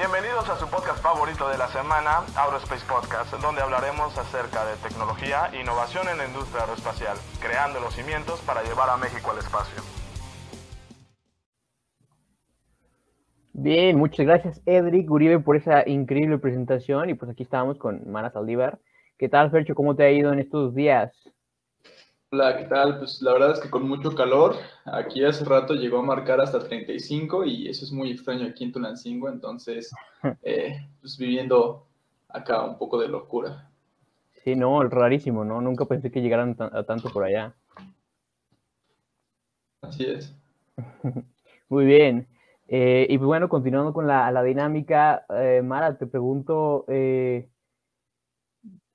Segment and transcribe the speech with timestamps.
[0.00, 5.50] Bienvenidos a su podcast favorito de la semana, Aerospace Podcast, donde hablaremos acerca de tecnología
[5.52, 9.82] e innovación en la industria aeroespacial, creando los cimientos para llevar a México al espacio.
[13.52, 18.30] Bien, muchas gracias Edric Uribe por esa increíble presentación y pues aquí estamos con Mara
[18.30, 18.78] Saldívar.
[19.18, 19.74] ¿Qué tal Fercho?
[19.74, 21.12] ¿Cómo te ha ido en estos días?
[22.32, 22.96] Hola, ¿qué tal?
[22.98, 24.54] Pues la verdad es que con mucho calor.
[24.84, 28.70] Aquí hace rato llegó a marcar hasta 35 y eso es muy extraño aquí en
[28.70, 29.90] Tulancingo, entonces
[30.44, 31.88] eh, pues viviendo
[32.28, 33.68] acá un poco de locura.
[34.44, 35.60] Sí, no, rarísimo, ¿no?
[35.60, 37.52] Nunca pensé que llegaran a tanto por allá.
[39.82, 40.32] Así es.
[41.68, 42.28] Muy bien.
[42.68, 46.84] Eh, y bueno, continuando con la, dinámica, eh, Mara, te pregunto,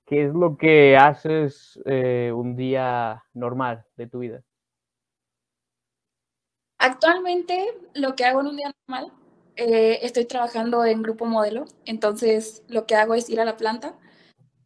[0.06, 4.42] ¿qué es lo que haces un día normal de tu vida?
[6.78, 9.12] Actualmente lo que hago en un día normal,
[9.56, 13.94] eh, estoy trabajando en grupo modelo, entonces lo que hago es ir a la planta.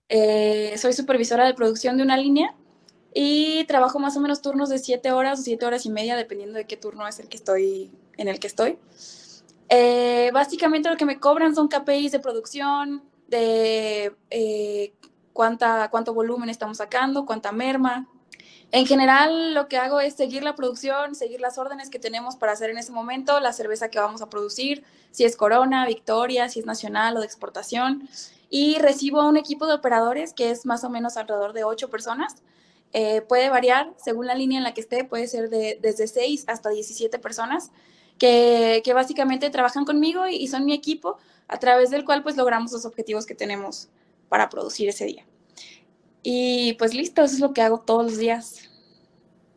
[0.09, 2.57] Eh, soy supervisora de producción de una línea
[3.15, 6.59] y trabajo más o menos turnos de siete horas o siete horas y media, dependiendo
[6.59, 8.79] de qué turno es el que estoy, en el que estoy.
[9.69, 14.13] Eh, básicamente lo que me cobran son KPIs de producción, de
[15.33, 18.07] cuánta, cuánto volumen estamos sacando, cuánta merma,
[18.73, 22.53] en general, lo que hago es seguir la producción, seguir las órdenes que tenemos para
[22.53, 26.61] hacer en ese momento, la cerveza que vamos a producir, si es Corona, Victoria, si
[26.61, 28.09] es nacional o de exportación.
[28.49, 31.91] Y recibo a un equipo de operadores que es más o menos alrededor de ocho
[31.91, 32.37] personas.
[32.93, 36.45] Eh, puede variar según la línea en la que esté, puede ser de, desde 6
[36.49, 37.71] hasta 17 personas
[38.19, 42.37] que, que, básicamente trabajan conmigo y, y son mi equipo, a través del cual pues
[42.37, 43.89] logramos los objetivos que tenemos
[44.31, 45.27] para producir ese día.
[46.23, 48.71] Y pues listo, eso es lo que hago todos los días.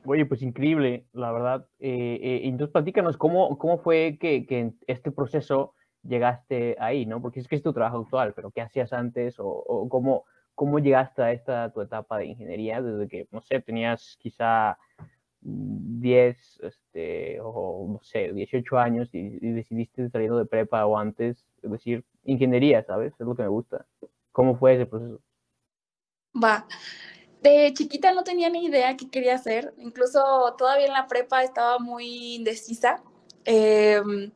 [0.06, 1.68] Oye, pues increíble, la verdad.
[1.80, 7.22] Eh, eh, entonces, platícanos, ¿cómo, cómo fue que, que, en este proceso llegaste ahí, ¿no?
[7.22, 10.80] Porque es que es tu trabajo actual, pero ¿qué hacías antes o, o cómo, cómo
[10.80, 14.78] llegaste a esta tu etapa de ingeniería desde que, no sé, tenías quizá
[15.40, 21.46] 10 este, o, no sé, 18 años y, y decidiste salir de prepa o antes,
[21.62, 23.14] es decir, ingeniería, ¿sabes?
[23.14, 23.86] Es lo que me gusta.
[24.34, 25.22] ¿Cómo fue ese proceso?
[26.36, 26.68] Va.
[27.42, 29.74] De chiquita no tenía ni idea qué quería hacer.
[29.78, 30.22] Incluso
[30.58, 33.04] todavía en la prepa estaba muy indecisa.
[33.46, 34.32] Em,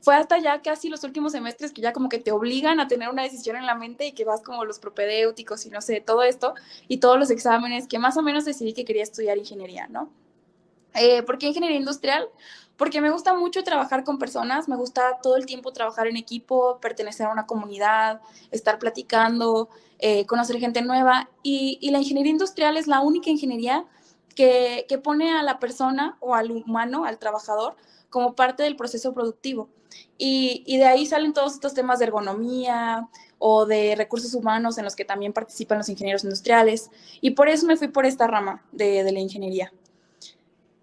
[0.00, 3.08] fue hasta ya casi los últimos semestres que ya como que te obligan a tener
[3.08, 6.22] una decisión en la mente y que vas como los propedéuticos y no sé, todo
[6.22, 6.54] esto
[6.88, 10.10] y todos los exámenes que más o menos decidí que quería estudiar ingeniería, ¿no?
[10.94, 12.28] Eh, ¿Por ingeniería industrial?
[12.76, 16.78] Porque me gusta mucho trabajar con personas, me gusta todo el tiempo trabajar en equipo,
[16.80, 18.20] pertenecer a una comunidad,
[18.50, 19.68] estar platicando,
[20.00, 21.30] eh, conocer gente nueva.
[21.42, 23.84] Y, la ingeniería industrial es la única ingeniería
[24.34, 27.76] que, pone a la persona o al humano, al trabajador,
[28.10, 29.68] como parte del proceso productivo.
[30.18, 33.08] Y, de ahí salen todos estos temas de ergonomía
[33.38, 36.90] o de recursos humanos en los que también participan los ingenieros industriales.
[37.20, 39.72] Y por eso me fui por esta rama de, la ingeniería.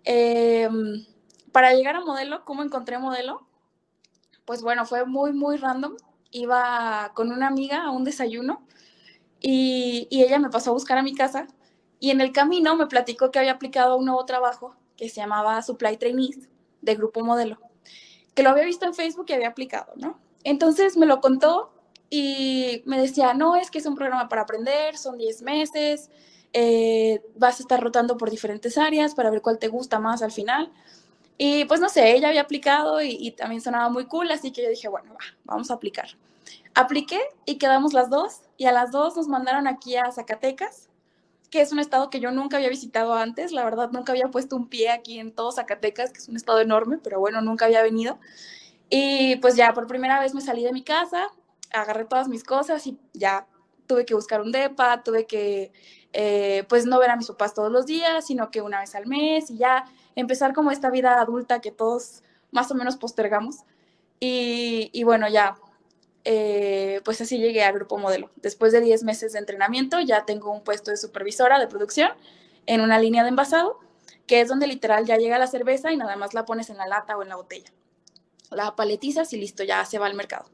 [0.03, 1.05] Em,
[1.51, 3.47] para llegar a modelo, ¿cómo encontré modelo?
[4.45, 5.95] Pues bueno, fue muy, muy random.
[6.31, 8.65] Iba con una amiga a un desayuno
[9.41, 11.47] y, ella me pasó a buscar a mi casa
[11.99, 15.15] y en el camino me platicó que había aplicado a un nuevo trabajo que se
[15.15, 16.47] llamaba Supply Trainees
[16.81, 17.57] de Grupo Modelo,
[18.33, 20.19] que lo había visto en Facebook y había aplicado, ¿no?
[20.43, 21.73] Entonces me lo contó
[22.09, 26.09] y me decía, no, es que es un programa para aprender, son 10 meses,
[26.53, 30.31] eh, vas a estar rotando por diferentes áreas para ver cuál te gusta más al
[30.31, 30.71] final.
[31.43, 34.61] Y pues no sé, ella había aplicado y, y también sonaba muy cool, así que
[34.61, 36.07] yo dije, bueno, va, vamos a aplicar.
[36.75, 40.87] Apliqué y quedamos las dos y a las dos nos mandaron aquí a Zacatecas,
[41.49, 44.55] que es un estado que yo nunca había visitado antes, la verdad nunca había puesto
[44.55, 47.81] un pie aquí en todo Zacatecas, que es un estado enorme, pero bueno, nunca había
[47.81, 48.19] venido.
[48.91, 51.27] Y pues ya por primera vez me salí de mi casa,
[51.73, 53.47] agarré todas mis cosas y ya
[53.87, 55.71] tuve que buscar un DEPA, tuve que
[56.13, 59.07] eh, pues no ver a mis papás todos los días, sino que una vez al
[59.07, 59.85] mes y ya
[60.15, 63.57] empezar como esta vida adulta que todos más o menos postergamos.
[64.19, 65.55] Y, y bueno, ya
[66.23, 68.29] eh, pues así llegué a Grupo Modelo.
[68.35, 72.11] Después de 10 meses de entrenamiento ya tengo un puesto de supervisora de producción
[72.67, 73.79] en una línea de envasado,
[74.27, 76.87] que es donde literal ya llega la cerveza y nada más la pones en la
[76.87, 77.71] lata o en la botella.
[78.51, 80.45] La paletizas y listo, ya se va al mercado.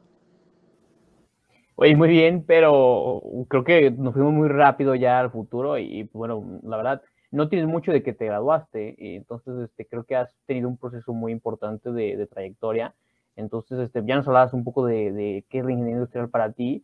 [1.76, 6.60] Oye, muy bien, pero creo que nos fuimos muy rápido ya al futuro y, bueno,
[6.64, 7.02] la verdad,
[7.32, 10.78] no tienes mucho de que te graduaste, y entonces este, creo que has tenido un
[10.78, 12.94] proceso muy importante de, de trayectoria.
[13.38, 16.84] Entonces, este, ya nos hablabas un poco de, qué es la ingeniería industrial para ti,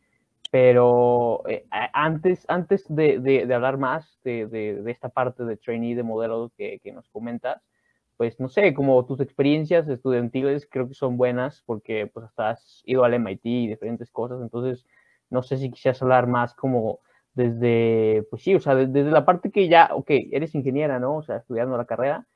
[0.51, 6.79] pero eh, antes, antes de, hablar más de, esta parte de trainee de modelo que,
[6.93, 7.61] nos comentas,
[8.17, 12.83] pues no sé, como tus experiencias estudiantiles creo que son buenas porque pues hasta has
[12.85, 14.85] ido al MIT y diferentes cosas, entonces
[15.31, 16.99] no sé si quisieras hablar más como
[17.33, 21.17] desde, pues sí, o sea, desde la parte que ya, ok, eres ingeniera, ¿no?
[21.17, 22.27] O sea, estudiando la carrera,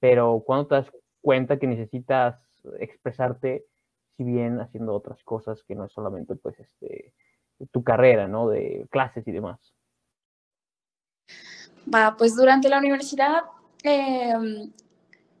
[0.00, 2.40] pero cuando te das cuenta que necesitas
[2.78, 3.66] expresarte,
[4.16, 7.12] si bien haciendo otras cosas que no es solamente, pues, este,
[7.72, 8.48] tu carrera, ¿no?
[8.48, 9.74] De clases y demás.
[11.92, 13.42] Va, pues durante la universidad,
[13.82, 14.72] em,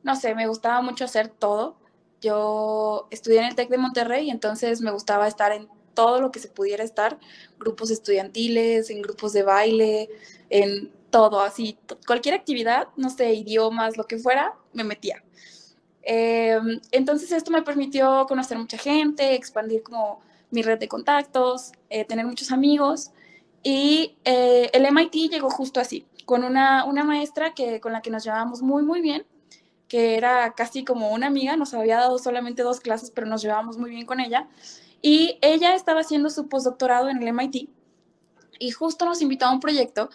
[0.02, 1.76] no sé, me gustaba mucho hacer todo.
[2.20, 6.40] Yo estudié en el TEC de Monterrey, entonces me gustaba estar en todo lo que
[6.40, 7.18] se pudiera estar,
[7.58, 10.08] grupos estudiantiles, en grupos de baile,
[10.50, 15.22] en todo, así, cualquier actividad, no sé, idiomas, lo que fuera, me metía.
[16.02, 20.20] Em, entonces esto me permitió conocer mucha gente, expandir como
[20.50, 23.10] mi red de contactos, eh, tener muchos amigos
[23.62, 28.10] y eh, el MIT llegó justo así, con una, una maestra que, con la que
[28.10, 29.24] nos llevábamos muy, muy bien,
[29.88, 33.78] que era casi como una amiga, nos había dado solamente dos clases, pero nos llevábamos
[33.78, 34.48] muy bien con ella.
[35.06, 37.68] Y ella estaba haciendo su postdoctorado en el MIT
[38.58, 40.08] y justo nos invitó a un proyecto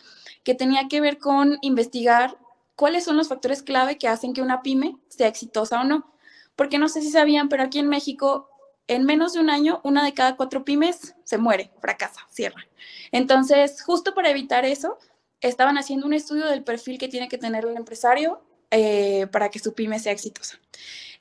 [0.44, 2.40] que tenía que ver con investigar
[2.76, 6.12] cuáles son los factores clave que hacen que una pyme sea exitosa o no.
[6.56, 8.50] Porque no sé si sabían, pero aquí en México,
[8.88, 12.66] en menos de un año, una de cada cuatro pymes se muere, fracasa, cierra.
[13.12, 14.98] Entonces, justo para evitar eso,
[15.40, 18.42] estaban haciendo un estudio del perfil que tiene que tener el empresario
[18.72, 20.60] eh, para que su pyme sea exitosa.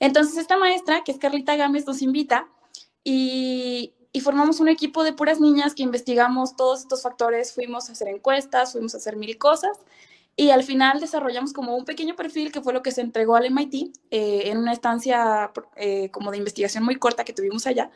[0.01, 2.49] Entonces, esta maestra, que es Carlita Gámez, nos invita
[3.09, 8.09] y, formamos un equipo de puras niñas que investigamos todos estos factores, fuimos a hacer
[8.09, 9.79] encuestas, fuimos a hacer mil cosas
[10.35, 13.47] y al final desarrollamos como un pequeño perfil que fue lo que se entregó al
[13.47, 17.91] MIT eh, en una estancia eh, como de investigación muy corta que tuvimos allá.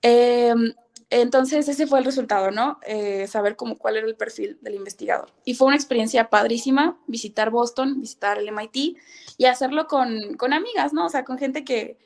[0.00, 0.72] Em,
[1.10, 2.78] entonces ese fue el resultado, ¿no?
[2.86, 5.30] Eh, saber cómo cuál era el perfil del investigador.
[5.44, 8.96] Y fue una experiencia padrísima visitar Boston, visitar el MIT
[9.36, 11.06] y hacerlo con, con amigas, ¿no?
[11.06, 11.98] O sea, con gente que,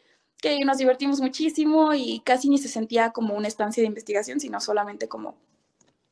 [0.44, 4.60] que nos divertimos muchísimo y casi ni se sentía como una estancia de investigación, sino
[4.60, 5.36] solamente como,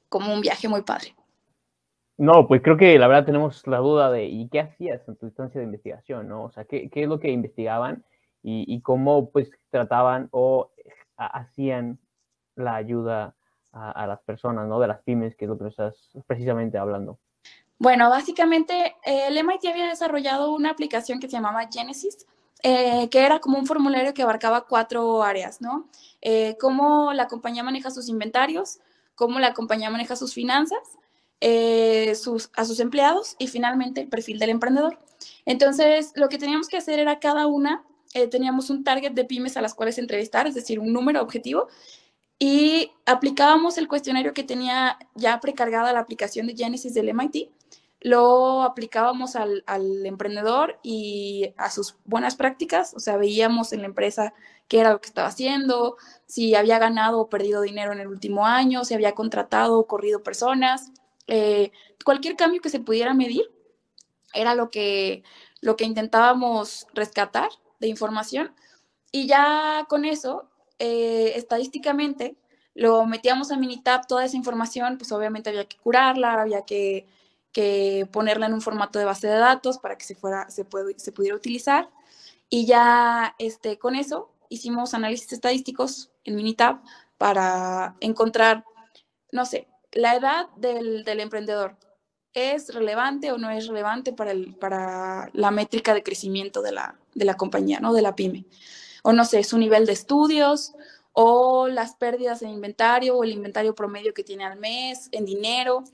[0.08, 1.14] como un viaje muy padre.
[2.17, 5.26] No, pues creo que la verdad tenemos la duda de ¿y qué hacías en tu
[5.26, 6.29] estancia de investigación?
[6.29, 6.44] ¿no?
[6.44, 8.05] O sea, ¿qué, qué es lo que investigaban
[8.43, 10.70] y, y, cómo pues trataban o
[11.17, 11.99] hacían
[12.56, 13.37] la ayuda
[13.73, 14.81] a, a, las personas, ¿no?
[14.81, 15.94] De las pymes, que es lo que estás
[16.26, 17.19] precisamente hablando.
[17.78, 22.26] Bueno, básicamente el MIT había desarrollado una aplicación que se llamaba Genesis,
[22.62, 25.88] eh, que era como un formulario que abarcaba cuatro áreas, ¿no?
[26.20, 28.79] Eh, cómo la compañía maneja sus inventarios,
[29.17, 30.79] cómo la compañía maneja sus finanzas,
[31.41, 34.99] eh, sus, a sus empleados y finalmente el perfil del emprendedor.
[35.44, 37.85] Entonces, lo que teníamos que hacer era cada una,
[38.31, 41.69] teníamos un target de pymes a las cuales entrevistar, es decir, un número objetivo,
[42.38, 47.50] y aplicábamos el cuestionario que tenía ya precargada la aplicación de Genesis del MIT
[48.02, 49.62] lo aplicábamos al,
[50.04, 54.34] emprendedor y a sus buenas prácticas, o sea, veíamos en la empresa
[54.66, 55.96] qué era lo que estaba haciendo,
[56.26, 60.22] si había ganado o perdido dinero en el último año, si había contratado o corrido
[60.25, 60.90] personas,
[61.28, 61.70] eh,
[62.04, 63.44] cualquier cambio que se pudiera medir
[64.34, 65.22] era lo que,
[65.60, 68.52] lo que intentábamos rescatar de información.
[69.12, 70.49] Y ya con eso,
[70.81, 72.37] eh, estadísticamente,
[72.75, 77.06] lo metíamos a Minitab, toda esa información, pues obviamente había que curarla, había que
[77.52, 80.66] que ponerla en un formato de base de datos para que se, fuera, se,
[80.96, 81.90] se pudiera utilizar.
[82.49, 86.82] Y ya este, con eso hicimos análisis estadísticos en Minitab
[87.18, 88.64] para encontrar,
[89.30, 91.76] no sé, la edad del, del emprendedor.
[92.35, 96.99] ¿Es relevante o no es relevante para, el, para la métrica de crecimiento de la,
[97.14, 97.92] de la compañía, ¿no?
[97.92, 98.47] de la pyme?
[99.02, 100.73] O no sé, su nivel de estudios,
[101.12, 105.85] o las pérdidas en inventario, o el inventario promedio que tiene al mes, en dinero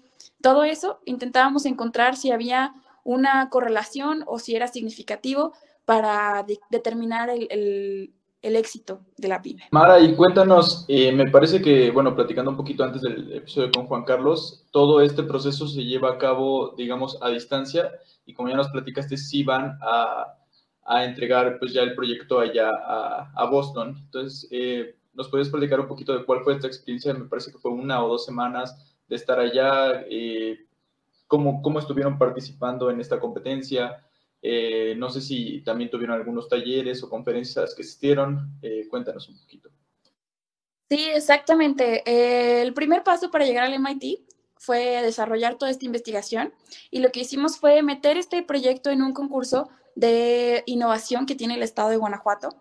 [0.43, 5.55] todo eso intentábamos encontrar si había una correlación o si era significativo
[5.85, 9.65] para determinar el, éxito de la pyme.
[9.71, 13.87] Mara, y cuéntanos, eh, me parece que, bueno, platicando un poquito antes del episodio con
[13.87, 17.91] Juan Carlos, todo este proceso se lleva a cabo, digamos, a distancia
[18.27, 20.35] y como ya nos platicaste, sí van a,
[21.05, 23.97] entregar pues ya el proyecto allá a, Boston.
[24.05, 27.15] Entonces, eh, ¿nos puedes platicar un poquito de cuál fue esta experiencia?
[27.15, 30.67] Me parece que fue una o dos semanas de estar allá, eh,
[31.27, 34.05] cómo, cómo, estuvieron participando en esta competencia.
[34.41, 38.59] Eh, no sé si también tuvieron algunos talleres o conferencias que existieron.
[38.63, 39.71] Eh, cuéntanos un poquito.
[40.89, 42.03] Sí, exactamente.
[42.63, 44.21] el primer paso para llegar al MIT
[44.57, 46.53] fue desarrollar toda esta investigación
[46.91, 51.55] y lo que hicimos fue meter este proyecto en un concurso de innovación que tiene
[51.55, 52.57] el estado de Guanajuato.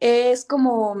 [0.00, 0.96] Es como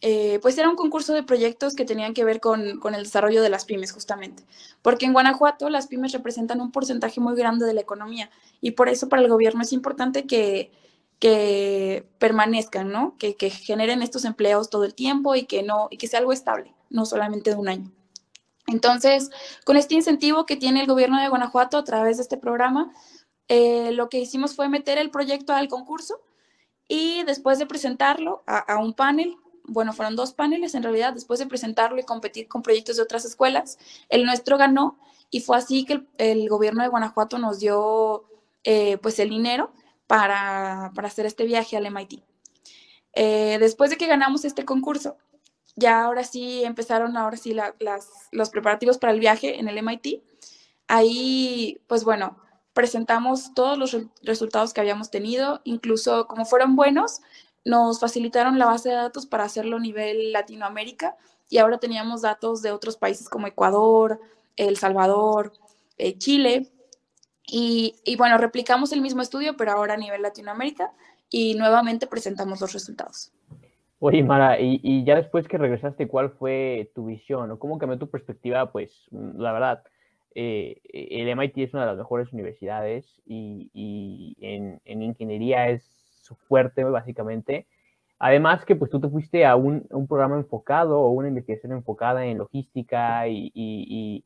[0.00, 3.48] eh, pues era un concurso de proyectos que tenían que ver con, el desarrollo de
[3.48, 4.44] las pymes, justamente.
[4.82, 8.88] Porque en Guanajuato las pymes representan un porcentaje muy grande de la economía y por
[8.88, 10.70] eso para el gobierno es importante que,
[11.18, 13.16] que permanezcan, ¿no?
[13.18, 16.32] Que, que, generen estos empleos todo el tiempo y que, no, y que sea algo
[16.32, 17.90] estable, no solamente de un año.
[18.68, 19.30] Entonces,
[19.64, 22.92] con este incentivo que tiene el gobierno de Guanajuato a través de este programa,
[23.48, 26.20] eh, lo que hicimos fue meter el proyecto al concurso
[26.86, 29.36] y después de presentarlo a, un panel,
[29.68, 33.24] bueno, fueron dos paneles en realidad, después de presentarlo y competir con proyectos de otras
[33.24, 34.98] escuelas, el nuestro ganó
[35.30, 38.24] y fue así que el, gobierno de Guanajuato nos dio
[38.64, 39.72] eh, pues el dinero
[40.06, 42.22] para, hacer este viaje al MIT.
[43.12, 45.16] Eh, después de que ganamos este concurso,
[45.76, 47.54] ya ahora sí empezaron ahora sí
[48.32, 50.22] los preparativos para el viaje en el MIT.
[50.88, 52.38] Ahí, pues bueno,
[52.72, 57.20] presentamos todos los resultados que habíamos tenido, incluso como fueron buenos,
[57.68, 61.16] nos facilitaron la base de datos para hacerlo a nivel Latinoamérica
[61.50, 64.20] y ahora teníamos datos de otros países como Ecuador,
[64.56, 65.52] El Salvador,
[65.98, 66.68] eh, Chile.
[67.50, 70.92] Y, bueno, replicamos el mismo estudio, pero ahora a nivel Latinoamérica
[71.30, 73.32] y nuevamente presentamos los resultados.
[74.00, 78.10] Oye, Mara, y, ya después que regresaste, ¿cuál fue tu visión o cómo cambió tu
[78.10, 78.70] perspectiva?
[78.70, 79.82] Pues la verdad,
[80.34, 85.97] eh, el MIT es una de las mejores universidades y, en, ingeniería es
[86.28, 87.66] su fuerte, básicamente.
[88.18, 92.38] Además que pues tú te fuiste a un, programa enfocado o una investigación enfocada en
[92.38, 94.24] logística y,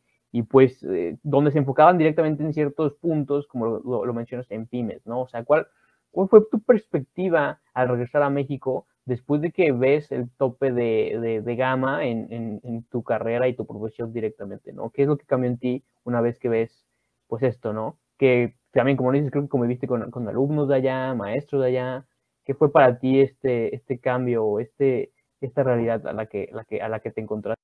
[0.50, 5.22] pues eh, donde se enfocaban directamente en ciertos puntos, como lo, mencionas en pymes, ¿no?
[5.22, 5.66] O sea, ¿cuál,
[6.10, 8.86] ¿cuál fue tu perspectiva al regresar a México?
[9.04, 13.66] después de que ves el tope de, de, gama en, en, tu carrera y tu
[13.66, 14.90] profesión directamente, ¿no?
[14.90, 16.86] ¿Qué es lo que cambió en ti una vez que ves,
[17.26, 17.98] pues esto, ¿no?
[18.18, 22.06] Que también, como dices, creo que conviviste con, con alumnos de allá, maestros de allá.
[22.44, 26.80] ¿Qué fue para ti este, este cambio, este, esta realidad a la que, la que,
[26.80, 27.62] a la que te encontraste?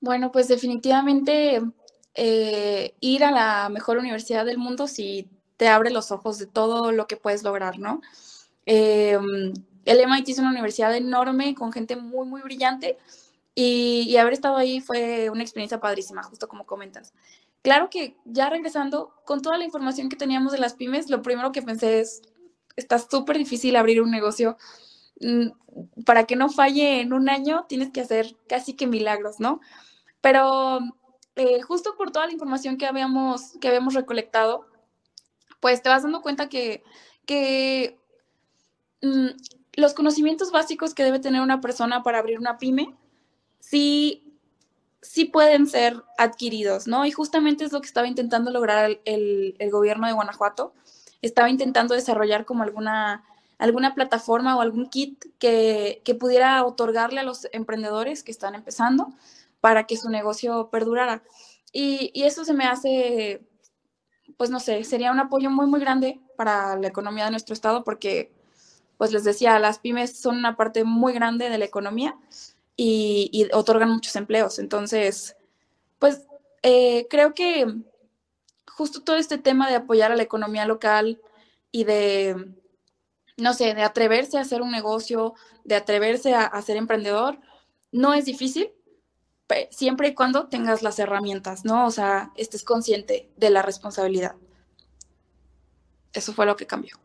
[0.00, 1.60] Bueno, pues definitivamente
[2.14, 6.92] eh, ir a la mejor universidad del mundo sí te abre los ojos de todo
[6.92, 8.00] lo que puedes lograr, ¿no?
[8.64, 9.18] Eh,
[9.84, 12.98] el MIT es una universidad enorme, con gente muy, muy brillante,
[13.54, 17.12] y, haber estado ahí fue una experiencia padrísima, justo como comentas.
[17.62, 21.52] Claro que ya regresando, con toda la información que teníamos de las pymes, lo primero
[21.52, 22.22] que pensé es,
[22.76, 24.56] está súper difícil abrir un negocio.
[25.20, 25.48] Mm,
[26.04, 29.60] para que no falle en un año, tienes que hacer casi que milagros, ¿no?
[30.20, 30.80] Pero
[31.36, 34.66] eh, justo por toda la información que habíamos, que habíamos recolectado,
[35.60, 36.82] pues te vas dando cuenta que,
[39.02, 39.28] mm,
[39.74, 42.96] los conocimientos básicos que debe tener una persona para abrir una pyme,
[43.60, 44.27] sí,
[45.02, 47.04] sí pueden ser adquiridos, ¿no?
[47.06, 50.74] Y justamente es lo que estaba intentando lograr el, gobierno de Guanajuato.
[51.22, 53.24] Estaba intentando desarrollar como alguna,
[53.58, 59.12] alguna plataforma o algún kit que, pudiera otorgarle a los emprendedores que están empezando
[59.60, 61.22] para que su negocio perdurara.
[61.72, 63.42] Y, y, eso se me hace,
[64.36, 67.84] pues no sé, sería un apoyo muy, muy grande para la economía de nuestro estado
[67.84, 68.32] porque
[68.96, 72.16] pues les decía, las pymes son una parte muy grande de la economía
[72.80, 74.58] y, otorgan muchos empleos.
[74.60, 75.36] Entonces,
[75.98, 76.26] pues
[76.62, 77.66] eh, creo que
[78.66, 81.20] justo todo este tema de apoyar a la economía local
[81.72, 82.54] y de,
[83.36, 87.40] no sé, de atreverse a hacer un negocio, de atreverse a, ser emprendedor,
[87.90, 88.70] no es difícil,
[89.70, 91.86] siempre y cuando tengas las herramientas, ¿no?
[91.86, 94.36] O sea, estés consciente de la responsabilidad.
[96.12, 96.96] Eso fue lo que cambió.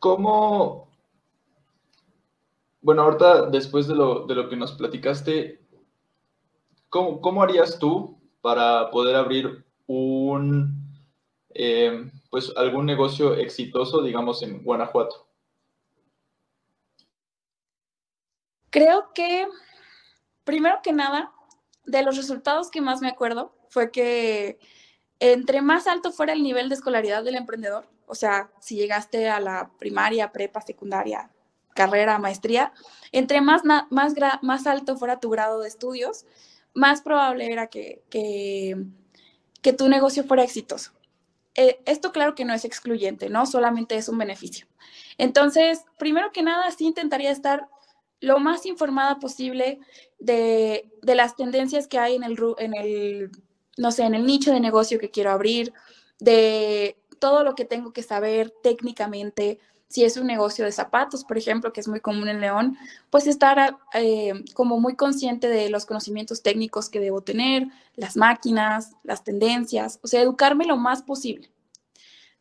[0.00, 0.88] ¿Cómo,
[2.82, 5.64] bueno, ahorita después de lo, de lo que nos platicaste,
[6.90, 10.92] ¿cómo, ¿cómo, harías tú para poder abrir un,
[11.50, 15.28] eh, pues algún negocio exitoso, digamos, en Guanajuato?
[18.70, 19.46] Creo que,
[20.44, 21.32] primero que nada,
[21.84, 24.58] de los resultados que más me acuerdo fue que
[25.20, 29.38] entre más alto fuera el nivel de escolaridad del emprendedor, o sea, si llegaste a
[29.38, 31.30] la primaria, prepa, secundaria,
[31.74, 32.72] carrera, maestría,
[33.12, 36.26] entre más, más, más alto fuera tu grado de estudios,
[36.74, 40.92] más probable era que, que, tu negocio fuera exitoso.
[41.54, 43.44] Eh, esto claro que no es excluyente, ¿no?
[43.44, 44.66] Solamente es un beneficio.
[45.18, 47.68] Entonces, primero que nada, sí intentaría estar
[48.20, 49.80] lo más informada posible
[50.18, 53.30] de, de las tendencias que hay en el, en el
[53.76, 55.72] no sé, en el nicho de negocio que quiero abrir,
[56.18, 59.58] de todo lo que tengo que saber técnicamente,
[59.92, 62.78] si es un negocio de zapatos, por ejemplo, que es muy común en León,
[63.10, 68.92] pues estar eh, como muy consciente de los conocimientos técnicos que debo tener, las máquinas,
[69.02, 71.52] las tendencias, o sea, educarme lo más posible.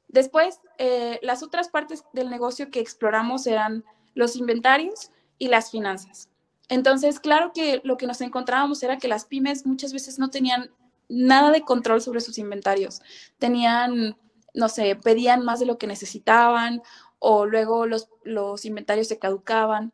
[0.07, 6.29] Después, eh, las otras partes del negocio que exploramos eran los inventarios y las finanzas.
[6.69, 10.71] Entonces, claro que lo que nos encontrábamos era que las pymes muchas veces no tenían
[11.09, 13.01] nada de control sobre sus inventarios.
[13.39, 14.15] Tenían
[14.53, 16.81] no sé, pedían más de lo que necesitaban
[17.23, 19.93] o luego los, los inventarios se caducaban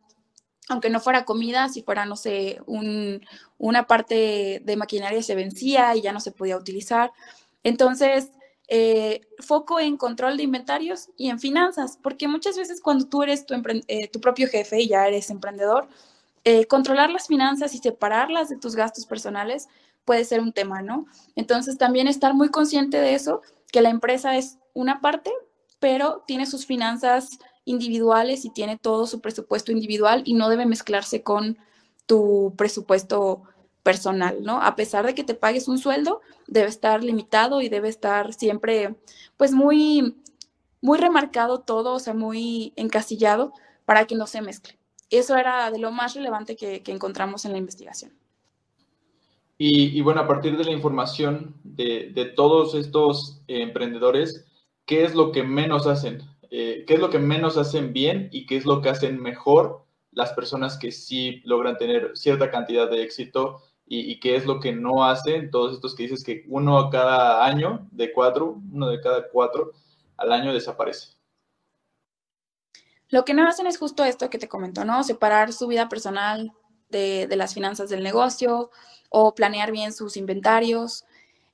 [0.69, 2.59] aunque no fuera comida, si fuera, no sé,
[3.57, 7.11] una parte de maquinaria se vencía y ya no se podía utilizar.
[7.63, 8.31] Entonces,
[8.67, 13.45] eh, foco en control de inventarios y en finanzas, porque muchas veces cuando tú eres
[13.45, 13.55] tu,
[13.87, 15.87] eh, propio jefe y ya eres emprendedor,
[16.43, 19.67] eh, controlar las finanzas y separarlas de tus gastos personales
[20.03, 21.05] puede ser un tema, ¿no?
[21.35, 23.41] Entonces también estar muy consciente de eso,
[23.71, 25.31] que la empresa es una parte,
[25.79, 31.21] pero tiene sus finanzas individuales y tiene todo su presupuesto individual y no debe mezclarse
[31.21, 31.57] con
[32.05, 33.43] tu presupuesto
[33.83, 34.61] personal, ¿no?
[34.61, 38.95] A pesar de que te pagues un sueldo, debe estar limitado y debe estar siempre,
[39.37, 40.15] pues muy,
[40.81, 43.53] muy remarcado todo, o sea, muy encasillado
[43.85, 44.77] para que no se mezcle.
[45.09, 48.11] Eso era de lo más relevante que, encontramos en la investigación.
[49.57, 54.46] Y, bueno, a partir de la información de, de todos estos emprendedores,
[54.87, 56.23] ¿qué es lo que menos hacen?
[56.49, 59.85] Eh, qué es lo que menos hacen bien y qué es lo que hacen mejor
[60.11, 64.73] las personas que sí logran tener cierta cantidad de éxito y, qué es lo que
[64.73, 68.99] no hacen todos estos que dices que uno a cada año de cuatro, uno de
[68.99, 69.71] cada cuatro
[70.17, 71.15] al año desaparece.
[73.07, 75.05] Lo que no hacen es justo esto que te comento, ¿no?
[75.05, 76.51] Separar su vida personal
[76.89, 78.71] de, las finanzas del negocio
[79.09, 81.05] o planear bien sus inventarios.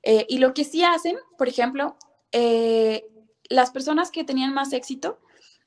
[0.02, 1.96] Eh, y lo que sí hacen, por ejemplo,
[2.32, 3.06] eh,
[3.48, 5.18] las personas que tenían más éxito,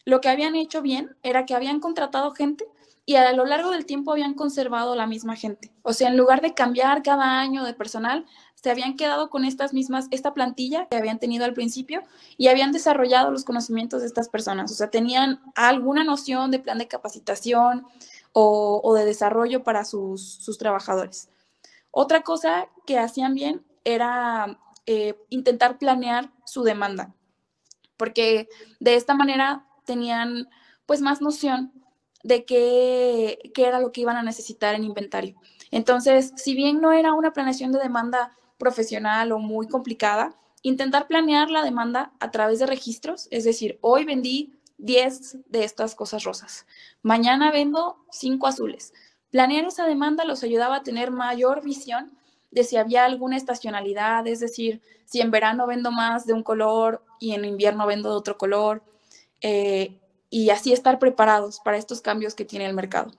[0.06, 2.66] lo que habían hecho bien era que habían contratado gente
[3.06, 5.72] y a lo largo del tiempo habían conservado la misma gente.
[5.82, 9.74] O sea, en lugar de cambiar cada año de personal, se habían quedado con estas
[9.74, 12.04] mismas, esta plantilla que habían tenido al principio
[12.38, 14.72] y habían desarrollado los conocimientos de estas personas.
[14.72, 17.86] O sea, tenían alguna noción de plan de capacitación
[18.34, 21.30] o, de desarrollo para sus, sus, trabajadores.
[21.92, 27.14] Otra cosa que hacían bien era eh, intentar planear su demanda
[27.98, 28.48] porque
[28.80, 30.50] de esta manera tenían
[30.86, 31.74] pues más noción
[32.24, 35.36] de qué, era lo que iban a necesitar en inventario.
[35.72, 41.50] Entonces, si bien no era una planeación de demanda profesional o muy complicada, intentar planear
[41.50, 46.66] la demanda a través de registros, es decir, hoy vendí 10 de estas cosas rosas,
[47.02, 48.94] mañana vendo 5 azules.
[49.30, 52.18] Planear esa demanda los ayudaba a tener mayor visión
[52.52, 57.04] de si había alguna estacionalidad, es decir, si en verano vendo más de un color
[57.20, 58.84] y en invierno vendo de otro color,
[59.42, 59.98] eh,
[60.30, 63.12] y así estar preparados para estos cambios que tiene el mercado.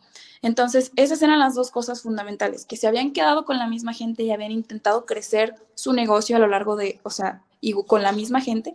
[0.42, 4.22] Entonces, esas eran las dos cosas fundamentales, que se habían quedado con la misma gente
[4.22, 8.12] y habían intentado crecer su negocio a lo largo de, o sea, y con la
[8.12, 8.72] misma gente.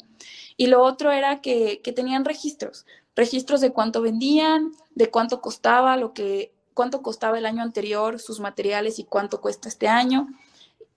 [0.57, 2.85] Y lo otro era que, que tenían registros,
[3.15, 8.39] registros de cuánto vendían, de cuánto costaba lo que cuánto costaba el año anterior sus
[8.39, 10.27] materiales y cuánto cuesta este año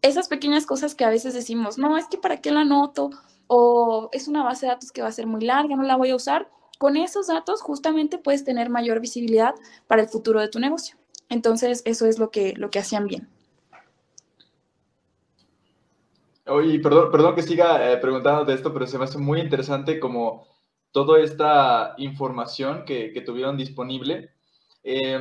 [0.02, 3.10] esas pequeñas cosas que a veces decimos, no, es que para qué la anoto,
[3.46, 6.10] o es una base de datos que va a ser muy larga, no la voy
[6.10, 6.48] a usar.
[6.78, 9.54] Con esos datos justamente puedes tener mayor visibilidad
[9.86, 10.96] para el futuro de tu negocio.
[11.28, 13.28] Entonces, eso es lo que, lo que hacían bien.
[16.46, 19.98] Oye, perdón, perdón que siga eh, preguntando de esto, pero se me hace muy interesante
[19.98, 20.46] como
[20.92, 24.30] toda esta información que, tuvieron disponible.
[24.84, 25.18] Eh,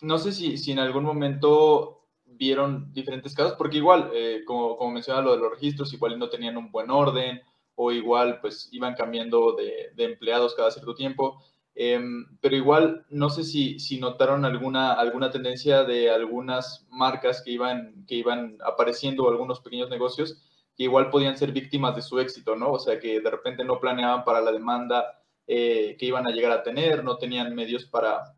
[0.00, 4.92] no sé si, si en algún momento vieron diferentes casos, porque igual, eh, como, como
[4.92, 7.42] mencionaba lo de los registros, igual no tenían un buen orden
[7.74, 11.42] o igual pues iban cambiando de, empleados cada cierto tiempo.
[11.74, 17.52] Em, pero igual, no sé si, si notaron alguna, alguna tendencia de algunas marcas que
[17.52, 20.42] iban, que iban apareciendo o algunos pequeños negocios
[20.76, 22.72] que igual podían ser víctimas de su éxito, ¿no?
[22.72, 26.52] O sea, que de repente no planeaban para la demanda eh, que iban a llegar
[26.52, 28.37] a tener, no tenían medios para,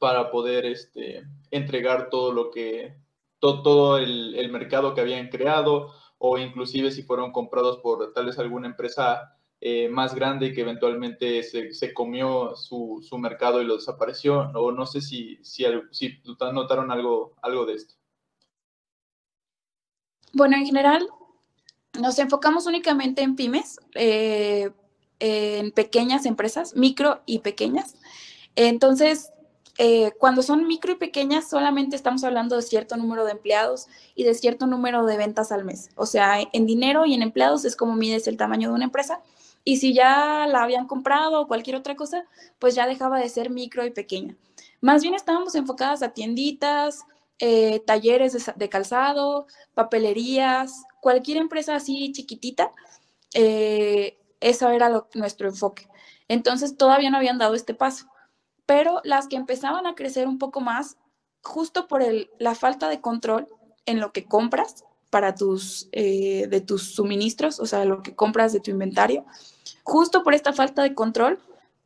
[0.00, 2.96] para poder este, entregar todo lo que,
[3.38, 8.66] todo, el, mercado que habían creado o inclusive si fueron comprados por tal vez alguna
[8.66, 14.86] empresa eh, más grande que eventualmente se, comió su, mercado y lo desapareció, o no
[14.86, 16.18] sé si, si, si
[16.52, 17.94] notaron algo, algo de esto.
[20.32, 21.06] Bueno, en general
[22.00, 24.70] nos enfocamos únicamente en pymes, eh,
[25.18, 27.96] en pequeñas empresas, micro y pequeñas.
[28.56, 29.30] Entonces,
[29.82, 34.24] eh, cuando son micro y pequeñas, solamente estamos hablando de cierto número de empleados y
[34.24, 35.88] de cierto número de ventas al mes.
[35.96, 39.22] O sea, en dinero y en empleados es como mides el tamaño de una empresa.
[39.64, 42.26] Y si ya la habían comprado o cualquier otra cosa,
[42.58, 44.36] pues ya dejaba de ser micro y pequeña.
[44.82, 47.06] Más bien estábamos enfocadas a tienditas,
[47.38, 52.70] eh, talleres de, calzado, papelerías, cualquier empresa así chiquitita.
[53.32, 55.88] Eh, eso era nuestro enfoque.
[56.28, 58.09] Entonces todavía no habían dado este paso
[58.70, 60.96] pero las que empezaban a crecer un poco más,
[61.42, 62.04] justo por
[62.38, 63.48] la falta de control
[63.84, 68.52] en lo que compras para tus, eh, de tus suministros, o sea, lo que compras
[68.52, 69.26] de tu inventario,
[69.82, 71.40] justo por esta falta de control,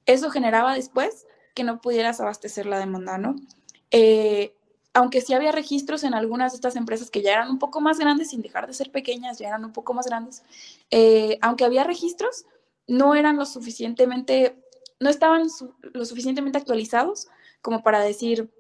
[0.05, 3.35] eso generaba después que no pudieras abastecer la demanda, ¿no?
[3.90, 4.55] Eh,
[4.92, 7.99] aunque sí había registros en algunas de estas empresas que ya eran un poco más
[7.99, 10.42] grandes, sin dejar de ser pequeñas, ya eran un poco más grandes,
[10.90, 12.44] eh, aunque había registros,
[12.87, 14.62] no eran lo suficientemente,
[15.00, 15.46] no estaban
[15.92, 17.28] lo suficientemente actualizados
[17.62, 18.50] como para decir,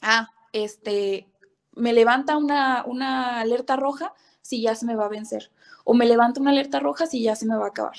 [0.00, 1.28] ah, este,
[1.72, 5.50] me levanta una, una alerta roja si ya se me va a vencer,
[5.84, 7.96] o me levanta una alerta roja si ya se me va a acabar.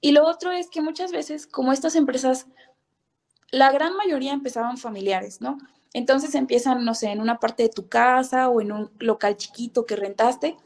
[0.00, 2.46] Y lo otro es que muchas veces, como estas empresas,
[3.50, 5.58] la gran mayoría empezaban familiares, ¿no?
[5.94, 9.86] Entonces empiezan, no sé, en una parte de tu casa o en un local chiquito
[9.86, 10.56] que rentaste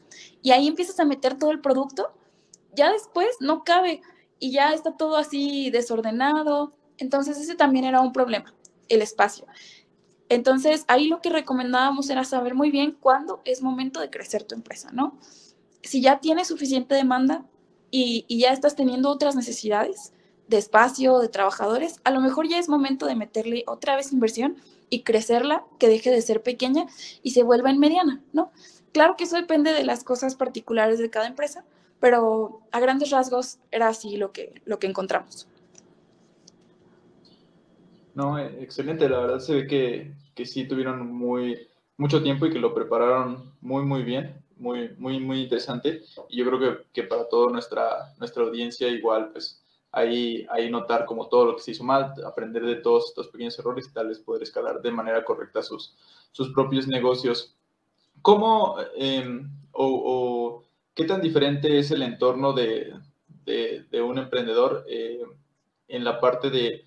[0.41, 2.11] y ahí empiezas a meter todo el producto.
[2.73, 4.01] Ya después no cabe
[4.39, 6.73] y ya está todo así desordenado.
[6.97, 8.53] Entonces ese también era un problema,
[8.87, 9.45] el espacio.
[10.29, 14.55] Entonces ahí lo que recomendábamos era saber muy bien cuándo es momento de crecer tu
[14.55, 15.17] empresa, ¿no?
[15.81, 17.45] Si ya tienes suficiente demanda
[17.89, 20.13] y, y ya estás teniendo otras necesidades
[20.47, 24.57] de espacio, de trabajadores, a lo mejor ya es momento de meterle otra vez inversión
[24.89, 26.85] y crecerla, que deje de ser pequeña
[27.23, 28.51] y se vuelva en mediana, ¿no?
[28.91, 31.63] Claro que eso depende de las cosas particulares de cada empresa,
[31.99, 35.47] pero a grandes rasgos era así lo que, lo que encontramos.
[38.15, 42.49] No, eh, excelente, la verdad se ve que, que sí tuvieron muy, mucho tiempo y
[42.49, 46.01] que lo prepararon muy, muy bien, muy, muy, muy interesante.
[46.29, 51.05] Y yo creo que, que para toda nuestra, nuestra audiencia igual, pues ahí, ahí notar
[51.05, 54.07] como todo lo que se hizo mal, aprender de todos estos pequeños errores y tal
[54.07, 55.95] vez poder escalar de manera correcta sus,
[56.31, 57.55] sus propios negocios.
[58.21, 60.63] ¿Cómo em, o,
[60.99, 62.93] qué tan diferente es el entorno de,
[64.03, 65.23] un emprendedor eh,
[65.87, 66.83] en la parte de,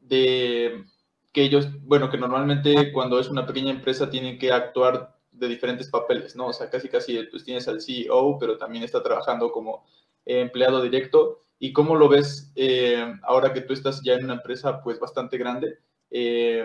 [0.00, 0.82] de
[1.30, 5.90] que ellos, bueno, que normalmente cuando es una pequeña empresa tienen que actuar de diferentes
[5.90, 6.46] papeles, ¿no?
[6.46, 9.84] O sea, casi casi pues tienes al CEO, pero también está trabajando como
[10.24, 14.82] empleado directo ¿Y cómo lo ves eh, ahora que tú estás ya en una empresa
[14.82, 15.78] pues bastante grande?
[16.10, 16.64] Eh,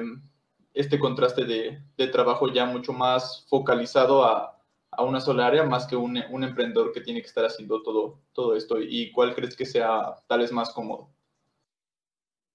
[0.73, 4.58] este contraste de, de, trabajo ya mucho más focalizado a,
[4.99, 8.19] a una sola área más que un, un, emprendedor que tiene que estar haciendo todo,
[8.33, 8.79] todo esto.
[8.79, 11.09] ¿Y cuál crees que sea tal vez más cómodo?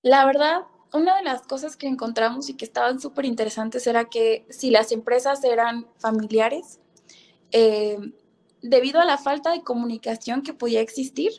[0.02, 4.46] La verdad, una de las cosas que encontramos y que estaban súper interesantes era que
[4.50, 6.80] si las empresas eran familiares,
[7.50, 7.98] eh,
[8.60, 11.32] debido a la falta de comunicación que podía existir,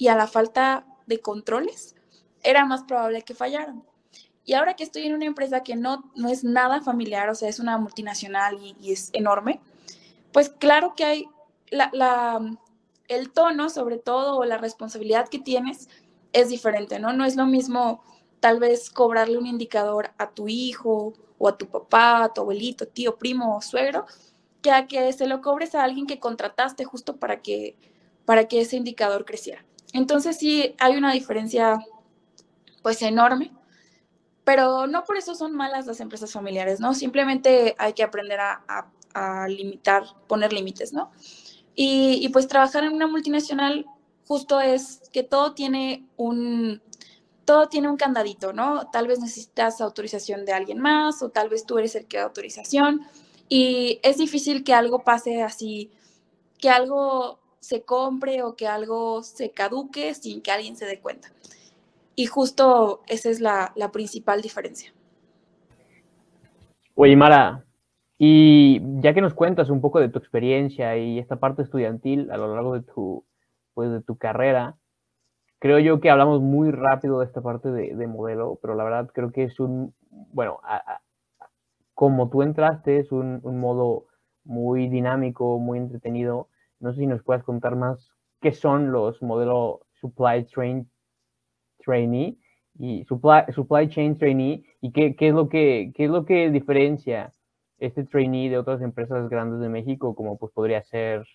[0.00, 1.94] y a la falta de controles,
[2.42, 3.84] era más probable que fallaran.
[4.46, 7.50] Y ahora que estoy en una empresa que no, no es nada familiar, o sea,
[7.50, 9.60] es una multinacional y, es enorme,
[10.32, 11.24] pues claro que hay
[11.70, 12.40] la,
[13.08, 15.88] el tono, sobre todo, o la responsabilidad que tienes
[16.32, 17.12] es diferente, ¿no?
[17.12, 18.02] No es lo mismo
[18.40, 22.86] tal vez cobrarle un indicador a tu hijo o a tu papá, a tu abuelito,
[22.86, 24.06] tío, primo o suegro,
[24.62, 27.76] que a que se lo cobres a alguien que contrataste justo para que,
[28.24, 29.64] para que ese indicador creciera.
[29.92, 31.78] Entonces sí hay una diferencia
[32.82, 33.52] pues enorme,
[34.44, 36.94] pero no por eso son malas las empresas familiares, ¿no?
[36.94, 38.90] Simplemente hay que aprender a,
[39.48, 41.10] limitar, poner límites, ¿no?
[41.74, 43.86] Y, pues trabajar en una multinacional
[44.26, 46.82] justo es que todo tiene un,
[47.44, 48.90] todo tiene un candadito, ¿no?
[48.90, 52.24] Tal vez necesitas autorización de alguien más o tal vez tú eres el que da
[52.24, 53.00] autorización
[53.48, 55.90] y es difícil que algo pase así,
[56.58, 61.32] que algo se compre o que algo se caduque sin que alguien se dé cuenta.
[62.14, 64.92] Y justo esa es la, principal diferencia.
[66.94, 67.64] Oye, Mara,
[68.22, 72.36] y ya que nos cuentas un poco de tu experiencia y esta parte estudiantil a
[72.36, 73.24] lo largo de tu,
[73.72, 74.76] pues, de tu carrera,
[75.58, 79.32] creo yo que hablamos muy rápido de esta parte de, modelo, pero la verdad creo
[79.32, 80.60] que es un, bueno,
[81.94, 84.04] como tú entraste, es un, modo
[84.44, 86.50] muy dinámico, muy entretenido.
[86.78, 88.10] No sé si nos puedes contar más
[88.42, 90.90] qué son los modelos Supply Chain
[91.78, 92.36] Trainee
[92.78, 97.32] y Supply, supply Chain Trainee y qué, es lo que, qué es lo que diferencia
[97.80, 101.26] este trainee de otras empresas grandes de México, como pues podría ser,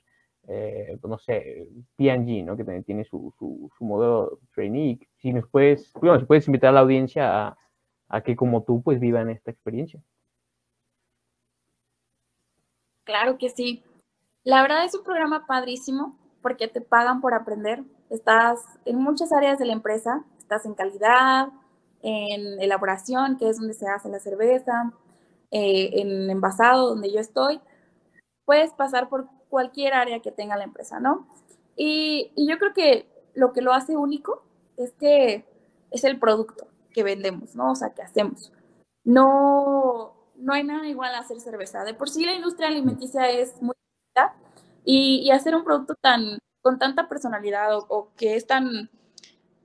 [0.48, 2.56] eh, no sé, P&G, ¿no?
[2.56, 5.00] Que también tiene su, su, modelo trainee.
[5.18, 7.58] Si nos puedes, bueno, si puedes invitar a la audiencia a,
[8.10, 10.00] a que como tú pues vivan esta experiencia.
[13.04, 13.84] Claro que sí.
[14.44, 17.84] La verdad es un programa padrísimo porque te pagan por aprender.
[18.12, 21.50] Estás en muchas áreas de la empresa, estás en calidad,
[22.04, 24.94] en elaboración, que es donde se hace la cerveza,
[25.56, 27.62] eh, en envasado, donde yo estoy.
[28.44, 31.28] Puedes pasar por cualquier área que tenga la empresa, ¿no?
[31.78, 34.44] Y, y yo creo que lo que lo hace único
[34.76, 35.46] es que
[35.92, 37.72] es el producto que vendemos, ¿no?
[37.72, 38.52] O sea, que hacemos.
[39.06, 41.86] No, no hay nada igual a hacer cerveza.
[41.86, 43.76] De por sí la industria alimenticia es muy
[44.84, 48.90] y, hacer un producto tan con tanta personalidad o, que es tan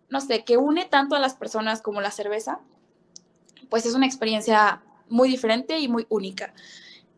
[0.09, 2.61] no sé, que une tanto a las personas como la cerveza,
[3.68, 6.55] pues es una experiencia muy diferente y muy única.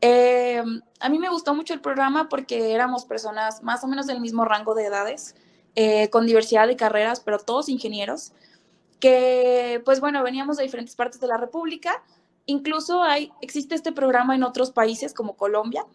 [0.00, 0.62] Eh,
[0.98, 4.44] a mí me gustó mucho el programa porque éramos personas más o menos del mismo
[4.44, 5.36] rango de edades,
[5.76, 8.32] eh, con diversidad de carreras, pero todos ingenieros,
[8.98, 12.02] que pues bueno, veníamos de diferentes partes de la República.
[12.46, 15.86] Incluso hay, existe este programa en otros países como Colombia.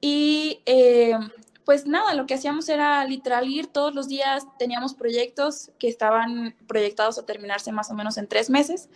[0.00, 1.18] Y eh,
[1.64, 6.54] pues nada, lo que hacíamos era literal ir todos los días, teníamos proyectos que estaban
[6.68, 8.88] proyectados a terminarse más o menos en tres meses